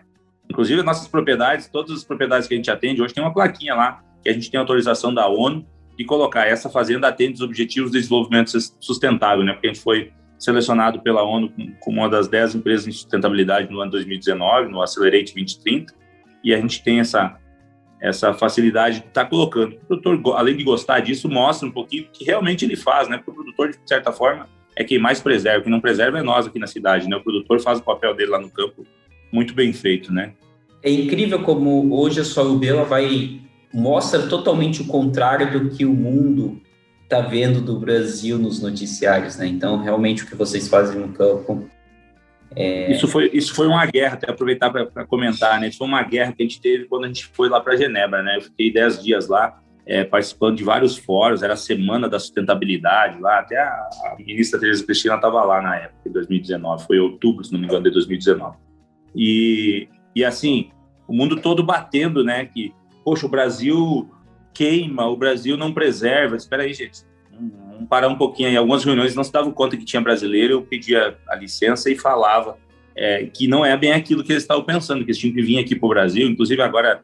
[0.49, 4.01] Inclusive, nossas propriedades, todas as propriedades que a gente atende, hoje tem uma plaquinha lá,
[4.23, 7.99] que a gente tem autorização da ONU e colocar essa fazenda atende os objetivos de
[7.99, 9.53] desenvolvimento sustentável, né?
[9.53, 13.79] Porque a gente foi selecionado pela ONU como uma das 10 empresas em sustentabilidade no
[13.79, 15.93] ano 2019, no Accelerate 2030,
[16.43, 17.37] e a gente tem essa
[18.01, 19.77] essa facilidade de estar tá colocando.
[19.87, 23.17] O produtor, além de gostar disso, mostra um pouquinho que realmente ele faz, né?
[23.17, 25.61] Porque o produtor, de certa forma, é quem mais preserva.
[25.61, 27.15] Quem não preserva é nós aqui na cidade, né?
[27.15, 28.87] O produtor faz o papel dele lá no campo
[29.31, 30.33] muito bem feito, né?
[30.81, 33.39] É incrível como hoje a sua Ubela vai
[33.73, 36.61] mostra totalmente o contrário do que o mundo
[37.03, 39.45] está vendo do Brasil nos noticiários, né?
[39.47, 41.69] Então, realmente, o que vocês fazem no campo.
[42.55, 42.91] É...
[42.91, 45.67] Isso, foi, isso foi uma guerra, até aproveitar para comentar, né?
[45.67, 48.23] Isso foi uma guerra que a gente teve quando a gente foi lá para Genebra,
[48.23, 48.37] né?
[48.37, 53.19] Eu fiquei dez dias lá, é, participando de vários fóruns, era a Semana da Sustentabilidade
[53.19, 57.43] lá, até a, a ministra Teresa Cristina estava lá na época, em 2019, foi outubro,
[57.43, 58.57] se não me engano, de 2019.
[59.15, 60.71] E, e assim,
[61.07, 62.45] o mundo todo batendo, né?
[62.45, 64.09] Que poxa, o Brasil
[64.53, 66.35] queima, o Brasil não preserva.
[66.35, 67.01] Espera aí, gente.
[67.31, 68.57] Vamos parar um pouquinho aí.
[68.57, 72.57] Algumas reuniões não se davam conta que tinha brasileiro, eu pedia a licença e falava
[72.95, 75.59] é, que não é bem aquilo que eles estavam pensando, que eles tinham que vir
[75.59, 76.27] aqui para o Brasil.
[76.27, 77.01] Inclusive, agora,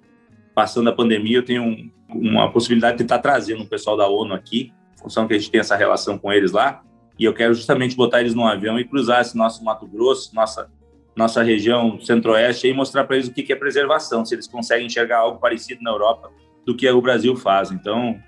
[0.54, 4.34] passando a pandemia, eu tenho um, uma possibilidade de tentar trazendo o pessoal da ONU
[4.34, 6.84] aqui, função que a gente tem essa relação com eles lá,
[7.18, 10.70] e eu quero justamente botar eles num avião e cruzar esse nosso Mato Grosso, nossa
[11.18, 15.18] nossa região centro-oeste e mostrar para eles o que é preservação, se eles conseguem enxergar
[15.18, 16.32] algo parecido na Europa
[16.64, 17.72] do que o Brasil faz.
[17.72, 18.20] Então,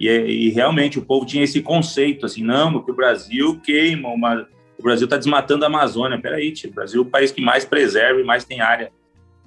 [0.00, 4.08] e, é, e realmente o povo tinha esse conceito, assim, não, porque o Brasil queima,
[4.08, 6.18] uma, o Brasil está desmatando a Amazônia.
[6.18, 8.90] Peraí, tio, o Brasil é o país que mais preserva e mais tem área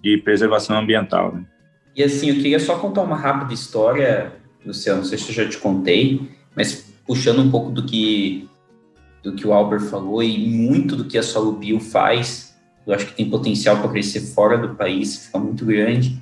[0.03, 1.33] de preservação ambiental.
[1.33, 1.43] Né?
[1.95, 4.31] E assim, eu queria só contar uma rápida história,
[4.63, 6.21] Luciano, não sei se eu já te contei,
[6.55, 8.47] mas puxando um pouco do que
[9.23, 12.50] do que o Albert falou e muito do que a Solo Bio faz
[12.85, 16.21] eu acho que tem potencial para crescer fora do país, ficar muito grande.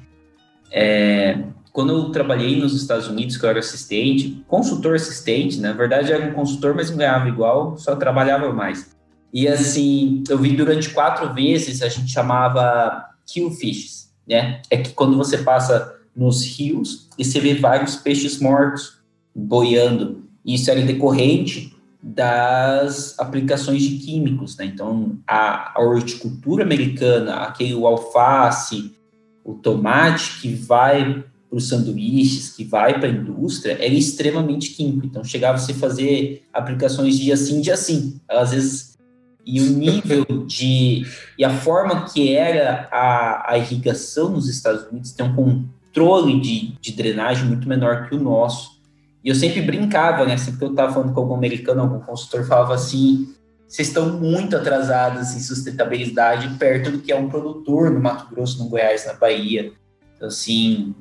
[0.71, 6.11] É, quando eu trabalhei nos Estados Unidos, que eu era assistente, consultor assistente, na verdade
[6.11, 8.95] era um consultor, mas não ganhava igual, só trabalhava mais.
[9.31, 14.61] E assim, eu vi durante quatro vezes, a gente chamava kill fishes, né?
[14.69, 18.99] É que quando você passa nos rios e você vê vários peixes mortos
[19.33, 20.23] boiando.
[20.45, 24.65] Isso era decorrente das aplicações de químicos, né?
[24.65, 28.95] Então, a, a horticultura americana, aquele o alface,
[29.43, 35.05] o tomate que vai para os sanduíches, que vai para a indústria, era extremamente químico.
[35.05, 38.19] Então, chegava a se fazer aplicações de assim, de assim.
[38.29, 38.97] Às vezes,
[39.45, 41.05] e o nível de...
[41.37, 46.73] E a forma que era a, a irrigação nos Estados Unidos tem um controle de,
[46.79, 48.78] de drenagem muito menor que o nosso.
[49.23, 50.37] E eu sempre brincava, né?
[50.37, 53.33] Sempre que eu estava falando com algum americano, algum consultor falava assim:
[53.67, 58.63] vocês estão muito atrasados em sustentabilidade perto do que é um produtor no Mato Grosso,
[58.63, 59.71] no Goiás, na Bahia.
[60.15, 60.95] Então, assim.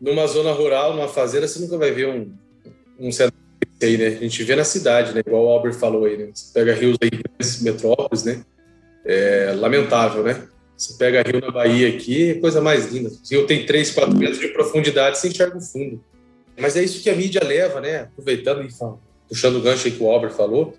[0.00, 2.32] Numa zona rural, numa fazenda, você nunca vai ver um,
[2.98, 3.38] um cenário
[3.82, 4.06] aí, né?
[4.08, 5.22] A gente vê na cidade, né?
[5.26, 6.30] Igual o Albert falou aí, né?
[6.34, 7.10] Você pega rios aí,
[7.62, 8.42] metrópoles, né?
[9.04, 10.46] É lamentável, né?
[10.76, 13.10] Você pega rio na Bahia aqui, é coisa mais linda.
[13.22, 16.02] Se eu tenho 3, 4 metros de profundidade, você enxerga o fundo.
[16.58, 18.02] Mas é isso que a mídia leva, né?
[18.02, 18.68] Aproveitando e
[19.28, 20.74] puxando o gancho que o Albert falou,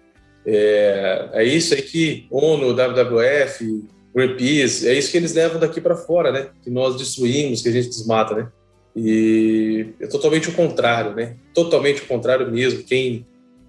[0.45, 3.83] é, é isso aí que ONU, WWF,
[4.15, 6.49] Greenpeace, é isso que eles levam daqui para fora, né?
[6.63, 8.47] Que nós destruímos, que a gente desmata, né?
[8.95, 11.35] E é totalmente o contrário, né?
[11.53, 12.83] Totalmente o contrário mesmo.
[12.83, 13.25] Quem,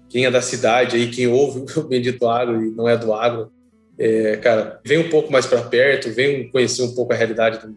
[0.07, 3.51] quem é da cidade aí, quem ouve o Bendito Agro e não é do agro,
[3.99, 7.75] é, cara, vem um pouco mais para perto, vem conhecer um pouco a realidade do,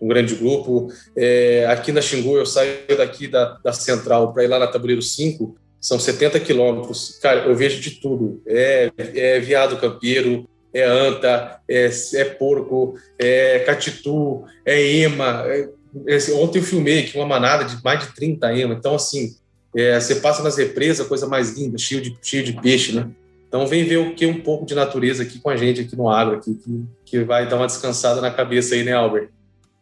[0.00, 0.88] um grande grupo.
[1.16, 5.02] É, aqui na Xingu, eu saio daqui da, da central para ir lá na Tabuleiro
[5.02, 7.18] 5, são 70 quilômetros.
[7.20, 8.42] Cara, eu vejo de tudo.
[8.46, 15.44] É, é viado campeiro, é anta, é, é porco, é catitu, é ema.
[15.46, 15.68] É,
[16.06, 18.74] é, ontem eu filmei aqui uma manada de mais de 30 ema.
[18.74, 19.34] Então, assim,
[19.76, 23.08] é, você passa nas represas, coisa mais linda, cheio de, cheio de peixe, né?
[23.48, 26.08] Então vem ver o que um pouco de natureza aqui com a gente aqui no
[26.08, 29.28] agro, aqui, que, que vai dar uma descansada na cabeça aí, né, Albert?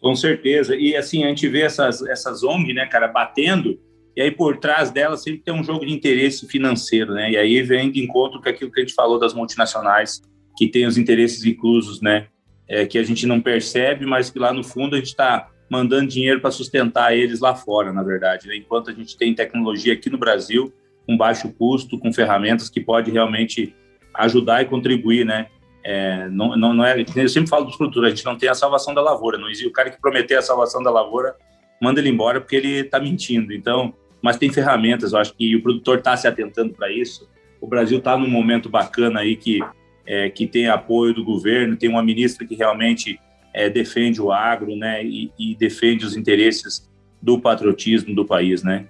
[0.01, 0.77] Com certeza.
[0.77, 3.79] E assim, a gente vê essas, essas ONG, né, cara, batendo,
[4.17, 7.31] e aí por trás delas sempre tem um jogo de interesse financeiro, né?
[7.31, 10.21] E aí vem de encontro com aquilo que a gente falou das multinacionais,
[10.57, 12.27] que tem os interesses inclusos, né?
[12.67, 16.09] É, que a gente não percebe, mas que lá no fundo a gente está mandando
[16.09, 18.49] dinheiro para sustentar eles lá fora, na verdade.
[18.49, 18.57] Né?
[18.57, 20.73] Enquanto a gente tem tecnologia aqui no Brasil,
[21.07, 23.75] com baixo custo, com ferramentas que pode realmente
[24.15, 25.47] ajudar e contribuir, né?
[25.91, 28.55] É, não, não, não é, eu sempre falo dos produtores, a gente não tem a
[28.55, 31.35] salvação da lavoura, não o cara que prometer a salvação da lavoura,
[31.81, 33.55] manda ele embora porque ele está mentindo.
[33.55, 37.27] Então, mas tem ferramentas, eu acho que o produtor está se atentando para isso.
[37.59, 39.61] O Brasil está num momento bacana aí que
[40.05, 43.19] é, que tem apoio do governo, tem uma ministra que realmente
[43.55, 46.87] é, defende o agro, né, e, e defende os interesses
[47.21, 48.87] do patriotismo do país, né.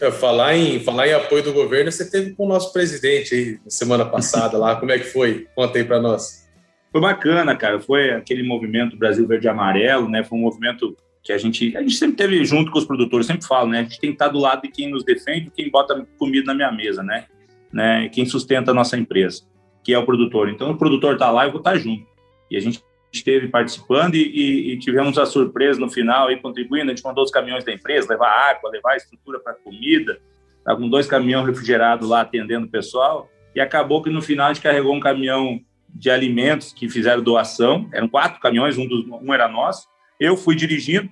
[0.00, 3.58] É, falar, em, falar em apoio do governo, você teve com o nosso presidente aí
[3.66, 4.76] semana passada lá.
[4.76, 5.46] Como é que foi?
[5.54, 6.46] Conta aí para nós.
[6.92, 7.80] Foi bacana, cara.
[7.80, 10.22] Foi aquele movimento Brasil Verde e Amarelo, né?
[10.22, 13.46] Foi um movimento que a gente, a gente sempre teve junto com os produtores, sempre
[13.46, 13.80] falo, né?
[13.80, 16.54] A gente tem que estar do lado de quem nos defende, quem bota comida na
[16.54, 17.24] minha mesa, né?
[17.72, 18.08] né?
[18.10, 19.42] Quem sustenta a nossa empresa,
[19.82, 20.48] que é o produtor.
[20.48, 22.06] Então, o produtor está lá, eu vou estar junto.
[22.50, 22.80] E a gente
[23.16, 26.90] esteve participando e, e, e, tivemos a surpresa no final aí contribuindo.
[26.90, 30.18] A gente mandou os caminhões da empresa levar água, levar estrutura para comida.
[30.64, 33.30] Tá com dois caminhões refrigerados lá atendendo o pessoal.
[33.54, 37.88] E acabou que no final a gente carregou um caminhão de alimentos que fizeram doação.
[37.92, 39.86] Eram quatro caminhões, um, dos, um era nosso.
[40.18, 41.08] Eu fui dirigindo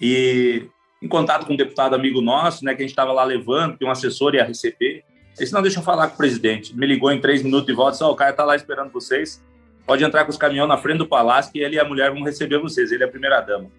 [0.00, 0.68] e
[1.02, 3.84] em contato com um deputado amigo nosso, né, que a gente estava lá levando, que
[3.84, 5.04] um assessor ia receber.
[5.04, 5.04] Ele
[5.38, 6.76] disse, não, deixa eu falar com o presidente.
[6.76, 9.42] Me ligou em três minutos de volta, disse, oh, o cara está lá esperando vocês
[9.86, 12.22] pode entrar com os caminhões na frente do palácio que ele e a mulher vão
[12.22, 13.70] receber vocês, ele é a primeira dama.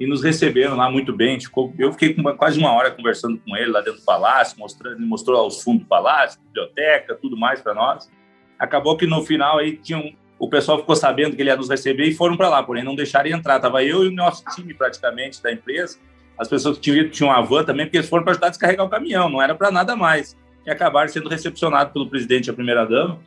[0.00, 3.56] E nos receberam lá muito bem, ficou, eu fiquei com quase uma hora conversando com
[3.56, 7.36] ele lá dentro do palácio, mostrando, ele mostrou lá os fundos do palácio, biblioteca, tudo
[7.36, 8.10] mais para nós.
[8.58, 12.04] Acabou que no final aí tinham, o pessoal ficou sabendo que ele ia nos receber
[12.06, 13.60] e foram para lá, porém não deixaram entrar.
[13.60, 15.98] Tava eu e o nosso time praticamente da empresa,
[16.36, 18.84] as pessoas que tinham, tinham uma van também, porque eles foram para ajudar a descarregar
[18.84, 20.36] o caminhão, não era para nada mais.
[20.66, 23.20] E acabaram sendo recepcionados pelo presidente e a primeira dama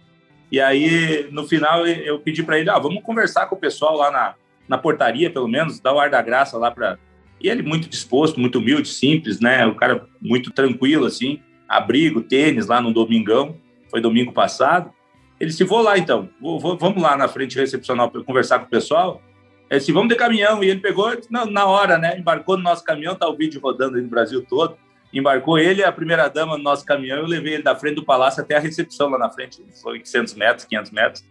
[0.52, 4.12] e aí, no final, eu pedi para ele: ah, vamos conversar com o pessoal lá
[4.12, 4.36] na,
[4.68, 7.00] na portaria, pelo menos, dar o ar da graça lá para.
[7.42, 9.66] E ele muito disposto, muito humilde, simples, né?
[9.66, 13.58] O cara muito tranquilo, assim, abrigo, tênis lá no domingão,
[13.90, 14.92] foi domingo passado.
[15.40, 18.66] Ele disse: vou lá então, vou, vou, vamos lá na frente recepcional para conversar com
[18.66, 19.22] o pessoal.
[19.70, 20.64] Ele disse: vamos de caminhão.
[20.64, 22.18] E ele pegou, não, na hora, né?
[22.18, 24.78] Embarcou no nosso caminhão, tá o vídeo rodando aí no Brasil todo
[25.16, 27.20] embarcou ele a primeira dama no nosso caminhão.
[27.20, 30.34] Eu levei ele da frente do palácio até a recepção lá na frente, foi 800
[30.36, 31.26] metros, 500 metros.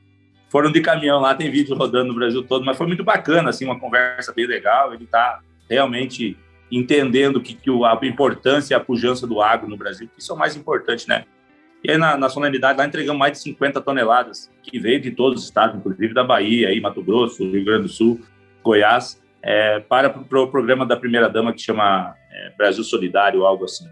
[0.48, 3.64] Foram de caminhão lá, tem vídeo rodando no Brasil todo, mas foi muito bacana, assim,
[3.64, 4.94] uma conversa bem legal.
[4.94, 6.36] Ele está realmente
[6.70, 10.34] entendendo que, que a importância e a pujança do agro no Brasil, que isso é
[10.34, 11.24] o mais importante, né?
[11.82, 15.40] E aí, na, na solenidade, lá entregamos mais de 50 toneladas, que veio de todos
[15.40, 18.20] os estados, inclusive da Bahia, aí, Mato Grosso, Rio Grande do Sul,
[18.62, 23.86] Goiás, é, para, para o programa da primeira-dama que chama é, Brasil Solidário, algo assim.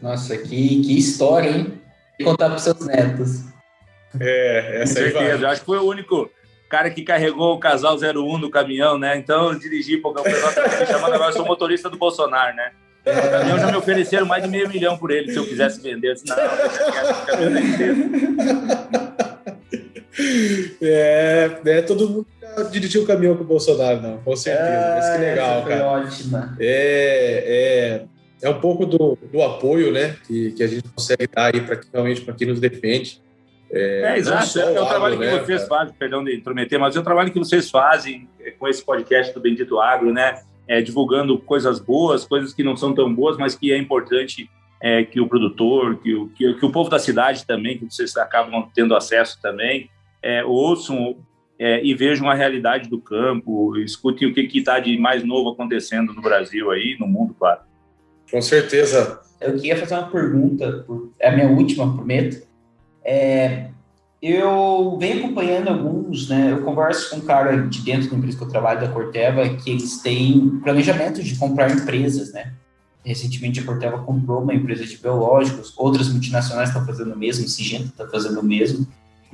[0.00, 1.78] Nossa, que, que história, hein?
[2.24, 3.44] contar para seus netos.
[4.18, 5.30] É, essa aí vai.
[5.44, 6.30] Acho que foi o único
[6.70, 9.18] cara que carregou o casal 01 no caminhão, né?
[9.18, 12.72] Então eu dirigi, porque o pessoal me chamando agora, eu sou motorista do Bolsonaro, né?
[13.06, 16.08] O caminhão já me ofereceram mais de meio milhão por ele, se eu quisesse vender.
[16.08, 16.36] Eu disse, não,
[20.80, 22.26] é, é, todo mundo
[22.64, 24.68] dirigiu o caminhão com o Bolsonaro, não, com certeza.
[24.68, 25.86] É, Mas que legal, cara.
[25.86, 26.56] ótima.
[26.58, 28.04] É,
[28.42, 31.60] é, é um pouco do, do apoio, né, que, que a gente consegue dar aí
[31.60, 33.20] para realmente para quem nos defende.
[33.70, 34.58] É, é exato.
[34.60, 35.80] É o trabalho que né, vocês cara?
[35.80, 38.28] fazem, perdão de intrometer, mas é o trabalho que vocês fazem
[38.58, 40.40] com esse podcast do Bendito Agro, né?
[40.68, 44.50] É, divulgando coisas boas, coisas que não são tão boas, mas que é importante
[44.80, 48.16] é, que o produtor, que o, que, que, o povo da cidade também, que vocês
[48.16, 49.88] acabam tendo acesso também,
[50.22, 51.16] é, ouçam
[51.58, 56.12] é, e vejam a realidade do campo, escutem o que está de mais novo acontecendo
[56.12, 57.60] no Brasil aí, no mundo, claro.
[58.30, 59.20] Com certeza.
[59.40, 60.84] Eu queria fazer uma pergunta,
[61.18, 62.46] é a minha última, prometo.
[63.04, 63.68] É,
[64.20, 66.52] eu venho acompanhando alguns, né?
[66.52, 69.70] Eu converso com um cara de dentro da empresa que eu trabalho, da Corteva, que
[69.70, 72.52] eles têm planejamento de comprar empresas, né?
[73.04, 77.84] Recentemente a Corteva comprou uma empresa de biológicos, outras multinacionais estão fazendo o mesmo, Singenta
[77.84, 78.86] está fazendo o mesmo.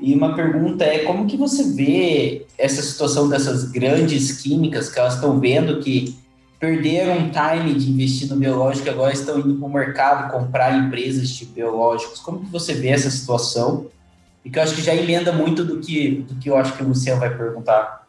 [0.02, 5.14] E uma pergunta é como que você vê essa situação dessas grandes químicas que elas
[5.14, 6.18] estão vendo que
[6.58, 11.28] perderam time de investir no biológico e agora estão indo para o mercado comprar empresas
[11.28, 12.18] de biológicos.
[12.18, 13.86] Como que você vê essa situação?
[14.44, 16.82] E que eu acho que já emenda muito do que, do que eu acho que
[16.82, 18.08] o Luciano vai perguntar.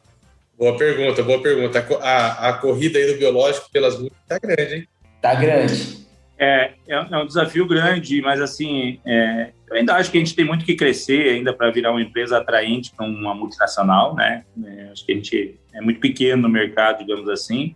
[0.57, 1.85] Boa pergunta, boa pergunta.
[2.01, 4.87] A, a corrida aí do biológico pelas multas está grande, hein?
[5.15, 6.07] Está grande.
[6.39, 10.35] É, é, é, um desafio grande, mas assim, é, eu ainda acho que a gente
[10.35, 14.45] tem muito que crescer ainda para virar uma empresa atraente para uma multinacional, né?
[14.63, 17.75] É, acho que a gente é muito pequeno no mercado, digamos assim.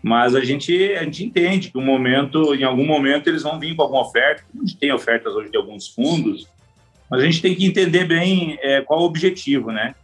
[0.00, 3.74] Mas a gente, a gente entende que um momento, em algum momento eles vão vir
[3.74, 4.44] com alguma oferta.
[4.54, 6.48] A gente tem ofertas hoje de alguns fundos,
[7.10, 9.96] mas a gente tem que entender bem é, qual o objetivo, né?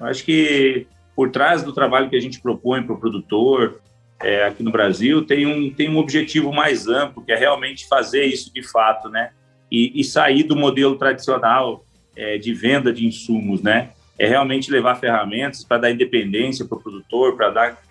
[0.00, 3.80] Eu acho que por trás do trabalho que a gente propõe para o produtor
[4.22, 8.24] é, aqui no Brasil tem um, tem um objetivo mais amplo, que é realmente fazer
[8.24, 9.30] isso de fato, né?
[9.70, 11.84] E, e sair do modelo tradicional
[12.16, 13.90] é, de venda de insumos, né?
[14.18, 17.82] É realmente levar ferramentas para dar independência para o produtor, para dar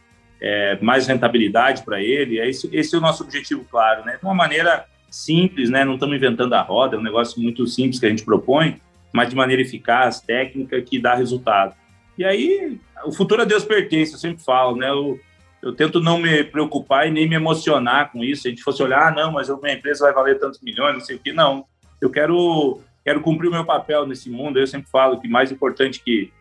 [0.41, 2.39] é, mais rentabilidade para ele.
[2.39, 4.17] É esse, esse é o nosso objetivo, claro, né?
[4.17, 5.85] De uma maneira simples, né?
[5.85, 8.81] Não estamos inventando a roda, é um negócio muito simples que a gente propõe,
[9.13, 11.75] mas de maneira eficaz, técnica, que dá resultado.
[12.17, 14.89] E aí, o futuro a Deus pertence, eu sempre falo, né?
[14.89, 15.19] Eu,
[15.65, 18.43] eu tento não me preocupar e nem me emocionar com isso.
[18.43, 20.93] Se a gente fosse olhar, ah, não, mas a minha empresa vai valer tantos milhões,
[20.93, 21.33] não sei o quê.
[21.33, 21.65] Não,
[21.99, 24.59] eu quero, quero cumprir o meu papel nesse mundo.
[24.59, 26.31] Eu sempre falo que mais importante que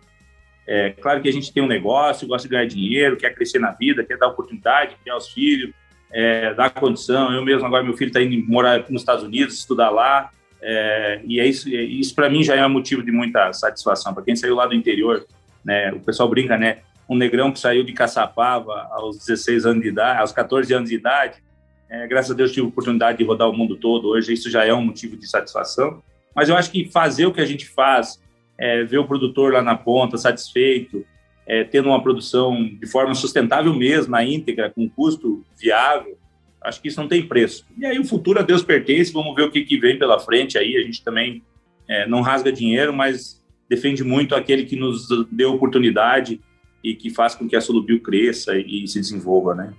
[0.67, 3.71] é claro que a gente tem um negócio, gosta de ganhar dinheiro, quer crescer na
[3.71, 5.73] vida, quer dar oportunidade, criar os filhos,
[6.13, 7.33] é, dar condição.
[7.33, 11.41] Eu mesmo agora meu filho está indo morar nos Estados Unidos, estudar lá, é, e
[11.41, 11.67] é isso.
[11.69, 14.13] É, isso para mim já é um motivo de muita satisfação.
[14.13, 15.25] Para quem saiu lá do interior,
[15.65, 16.79] né, o pessoal brinca, né?
[17.09, 20.97] Um negrão que saiu de Caçapava aos 16 anos de idade, aos 14 anos de
[20.97, 21.43] idade,
[21.91, 24.09] é, graças a Deus tive a oportunidade de rodar o mundo todo.
[24.09, 26.03] Hoje isso já é um motivo de satisfação.
[26.35, 28.21] Mas eu acho que fazer o que a gente faz
[28.59, 31.05] é, ver o produtor lá na ponta satisfeito,
[31.47, 36.17] é, tendo uma produção de forma sustentável mesmo, na íntegra, com custo viável,
[36.63, 37.67] acho que isso não tem preço.
[37.77, 40.57] E aí o futuro a Deus pertence, vamos ver o que, que vem pela frente
[40.57, 41.43] aí, a gente também
[41.89, 46.41] é, não rasga dinheiro, mas defende muito aquele que nos deu oportunidade
[46.85, 49.73] e que faz com que a Solubio cresça e se desenvolva, né?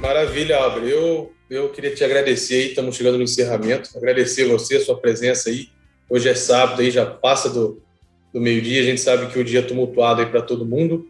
[0.00, 0.88] Maravilha, Álvaro.
[0.88, 3.90] Eu, eu queria te agradecer aí, estamos chegando no encerramento.
[3.96, 5.68] Agradecer você, sua presença aí.
[6.08, 7.82] Hoje é sábado, aí já passa do,
[8.32, 8.80] do meio-dia.
[8.80, 11.08] A gente sabe que o dia é tumultuado aí para todo mundo.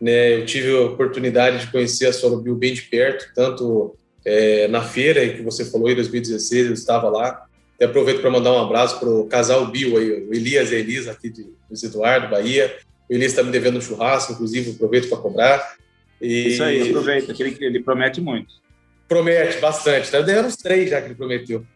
[0.00, 0.34] Né?
[0.34, 5.26] Eu tive a oportunidade de conhecer a Solubio bem de perto, tanto é, na feira
[5.28, 7.46] que você falou em 2016, eu estava lá.
[7.80, 10.78] E aproveito para mandar um abraço para o casal Bio aí, o Elias e a
[10.78, 12.76] Elisa aqui de Luiz Eduardo, Bahia.
[13.10, 15.76] O Elias está me devendo um churrasco, inclusive, aproveito para cobrar.
[16.20, 16.48] E...
[16.48, 18.54] Isso aí, aproveita, que ele, ele promete muito.
[19.08, 20.20] Promete bastante, tá?
[20.20, 21.66] Deram uns três já que ele prometeu.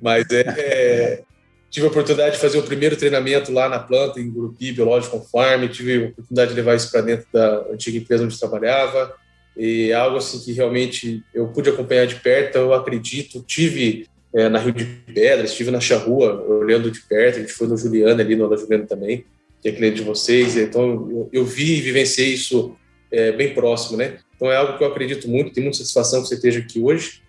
[0.00, 1.22] Mas é, é,
[1.68, 5.66] tive a oportunidade de fazer o primeiro treinamento lá na planta, em Gurupi, Biological Farm,
[5.68, 9.12] tive a oportunidade de levar isso para dentro da antiga empresa onde trabalhava,
[9.58, 14.58] e algo assim que realmente eu pude acompanhar de perto, eu acredito, tive é, na
[14.58, 18.36] Rio de Pedras, estive na Charrua, olhando de perto, a gente foi no Juliano ali,
[18.36, 19.24] no da Juliano também,
[19.60, 22.76] que é cliente de vocês, então eu, eu vi e vivenciei isso
[23.10, 24.18] é, bem próximo, né?
[24.36, 27.20] Então é algo que eu acredito muito, tenho muita satisfação que você esteja aqui hoje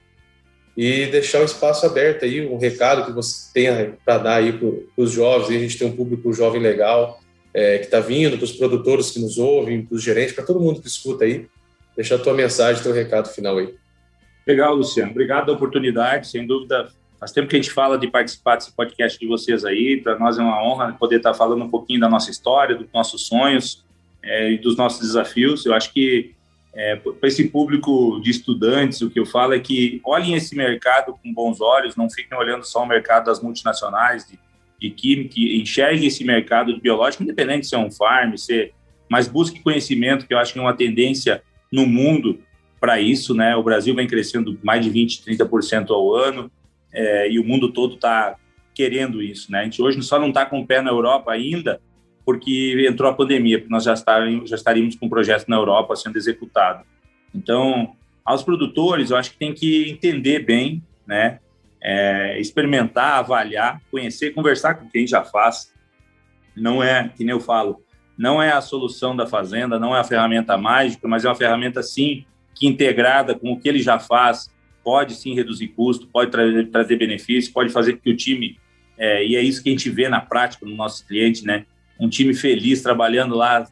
[0.78, 4.70] e deixar o espaço aberto aí, um recado que você tenha para dar aí para
[4.96, 7.20] os jovens, a gente tem um público jovem legal,
[7.54, 10.60] é, que está vindo, para os produtores que nos ouvem, para os gerentes, para todo
[10.60, 11.48] mundo que escuta aí.
[12.00, 13.76] Deixa a tua mensagem, teu recado final aí.
[14.48, 15.12] Legal, Luciano.
[15.12, 16.30] Obrigado pela oportunidade.
[16.30, 16.88] Sem dúvida,
[17.20, 20.00] faz tempo que a gente fala de participar desse podcast de vocês aí.
[20.02, 23.28] Para nós é uma honra poder estar falando um pouquinho da nossa história, dos nossos
[23.28, 23.84] sonhos
[24.24, 25.66] é, e dos nossos desafios.
[25.66, 26.34] Eu acho que
[26.74, 31.20] é, para esse público de estudantes, o que eu falo é que olhem esse mercado
[31.22, 34.40] com bons olhos, não fiquem olhando só o mercado das multinacionais de,
[34.80, 38.72] de química, enxerguem esse mercado de biológico, independente se é um farm, se,
[39.10, 42.40] mas busque conhecimento, que eu acho que é uma tendência no mundo
[42.80, 43.56] para isso, né?
[43.56, 46.52] O Brasil vem crescendo mais de 20, 30% ao ano,
[46.92, 48.36] é, e o mundo todo está
[48.74, 49.60] querendo isso, né?
[49.60, 51.82] A gente hoje só não está com o pé na Europa ainda,
[52.26, 55.96] porque entrou a pandemia, porque nós já estaríamos, já estaríamos com um projeto na Europa
[55.96, 56.86] sendo executado.
[57.34, 61.40] Então, aos produtores, eu acho que tem que entender bem, né?
[61.82, 65.74] É, experimentar, avaliar, conhecer, conversar com quem já faz.
[66.56, 67.82] Não é, que nem eu falo,
[68.20, 71.82] não é a solução da fazenda, não é a ferramenta mágica, mas é uma ferramenta
[71.82, 74.54] sim que integrada com o que ele já faz
[74.84, 78.60] pode sim reduzir custo, pode trazer, trazer benefício, pode fazer que o time
[78.98, 81.66] é, e é isso que a gente vê na prática no nosso cliente, né?
[82.00, 83.68] um time feliz trabalhando lá,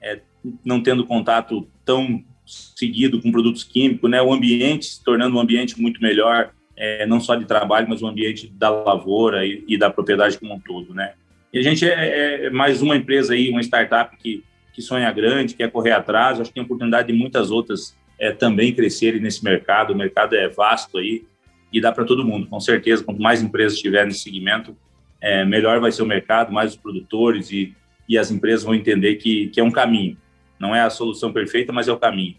[0.00, 0.20] é,
[0.64, 4.20] não tendo contato tão seguido com produtos químicos, né?
[4.20, 8.06] O ambiente se tornando um ambiente muito melhor, é, não só de trabalho, mas o
[8.06, 11.12] ambiente da lavoura e, e, da propriedade como um todo, né?
[11.52, 15.54] E a gente é, é, mais uma empresa aí, uma startup que, que sonha grande,
[15.54, 16.40] quer correr atrás.
[16.40, 19.92] Acho que tem oportunidade de muitas outras é, também crescerem nesse mercado.
[19.92, 21.24] O mercado é vasto aí
[21.72, 23.02] e dá para todo mundo, com certeza.
[23.02, 24.76] Quanto mais empresas tiver nesse segmento,
[25.20, 27.74] é, melhor vai ser o mercado, mais os produtores e,
[28.08, 30.16] e as empresas vão entender que, que é um caminho.
[30.58, 32.36] Não é a solução perfeita, mas é o caminho.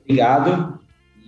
[0.00, 0.80] Obrigado.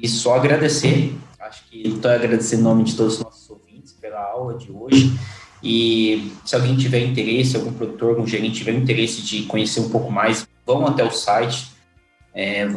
[0.03, 1.13] E só agradecer.
[1.39, 5.13] Acho que estou agradecendo em nome de todos os nossos ouvintes pela aula de hoje.
[5.63, 10.11] E se alguém tiver interesse, algum produtor, algum gerente tiver interesse de conhecer um pouco
[10.11, 11.73] mais, vão até o site.
[12.35, 12.69] É,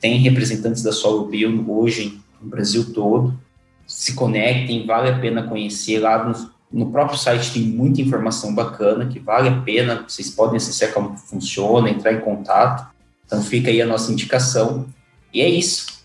[0.00, 3.38] tem representantes da Solo Bio hoje no Brasil todo.
[3.86, 5.98] Se conectem, vale a pena conhecer.
[5.98, 10.56] Lá no, no próprio site tem muita informação bacana que vale a pena, vocês podem
[10.56, 12.90] acessar como funciona, entrar em contato.
[13.24, 14.86] Então fica aí a nossa indicação.
[15.32, 16.01] E é isso.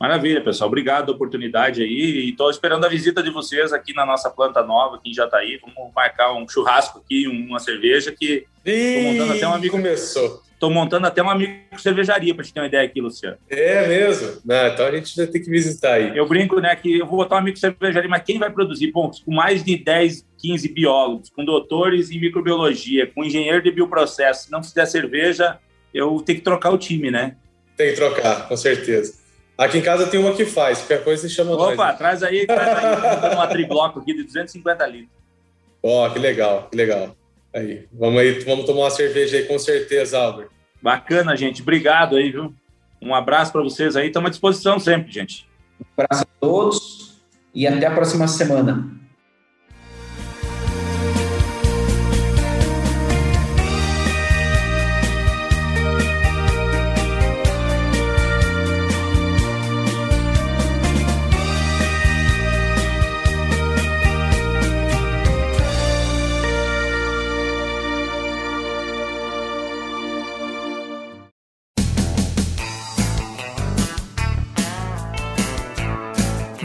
[0.00, 0.68] Maravilha, pessoal.
[0.68, 1.88] Obrigado pela oportunidade aí.
[1.88, 5.38] E estou esperando a visita de vocês aqui na nossa planta nova, quem já está
[5.38, 5.58] aí.
[5.60, 9.76] Vamos marcar um churrasco aqui, uma cerveja que estou montando até um amigo.
[9.76, 10.42] Começou.
[10.58, 13.36] Estou montando até uma micro cervejaria para te ter uma ideia aqui, Luciano.
[13.48, 14.40] É mesmo?
[14.44, 16.16] Não, então a gente vai ter que visitar aí.
[16.16, 18.90] Eu brinco, né, que eu vou botar uma micro cervejaria, mas quem vai produzir?
[18.90, 24.46] Bom, com mais de 10, 15 biólogos, com doutores em microbiologia, com engenheiro de bioprocesso,
[24.46, 25.58] se não fizer cerveja,
[25.94, 27.36] eu tenho que trocar o time, né?
[27.76, 29.17] Tem que trocar, com certeza.
[29.58, 31.98] Aqui em casa tem uma que faz, qualquer coisa você chama Opa, nós.
[31.98, 35.10] traz aí, traz aí uma tribloco aqui de 250 litros.
[35.82, 37.16] Ó, oh, que legal, que legal.
[37.52, 40.48] Aí, vamos aí, vamos tomar uma cerveja aí com certeza, Albert.
[40.80, 41.60] Bacana, gente.
[41.60, 42.54] Obrigado aí, viu?
[43.02, 44.06] Um abraço para vocês aí.
[44.06, 45.44] Estamos à disposição sempre, gente.
[45.80, 47.20] Um abraço a todos
[47.52, 48.88] e até a próxima semana.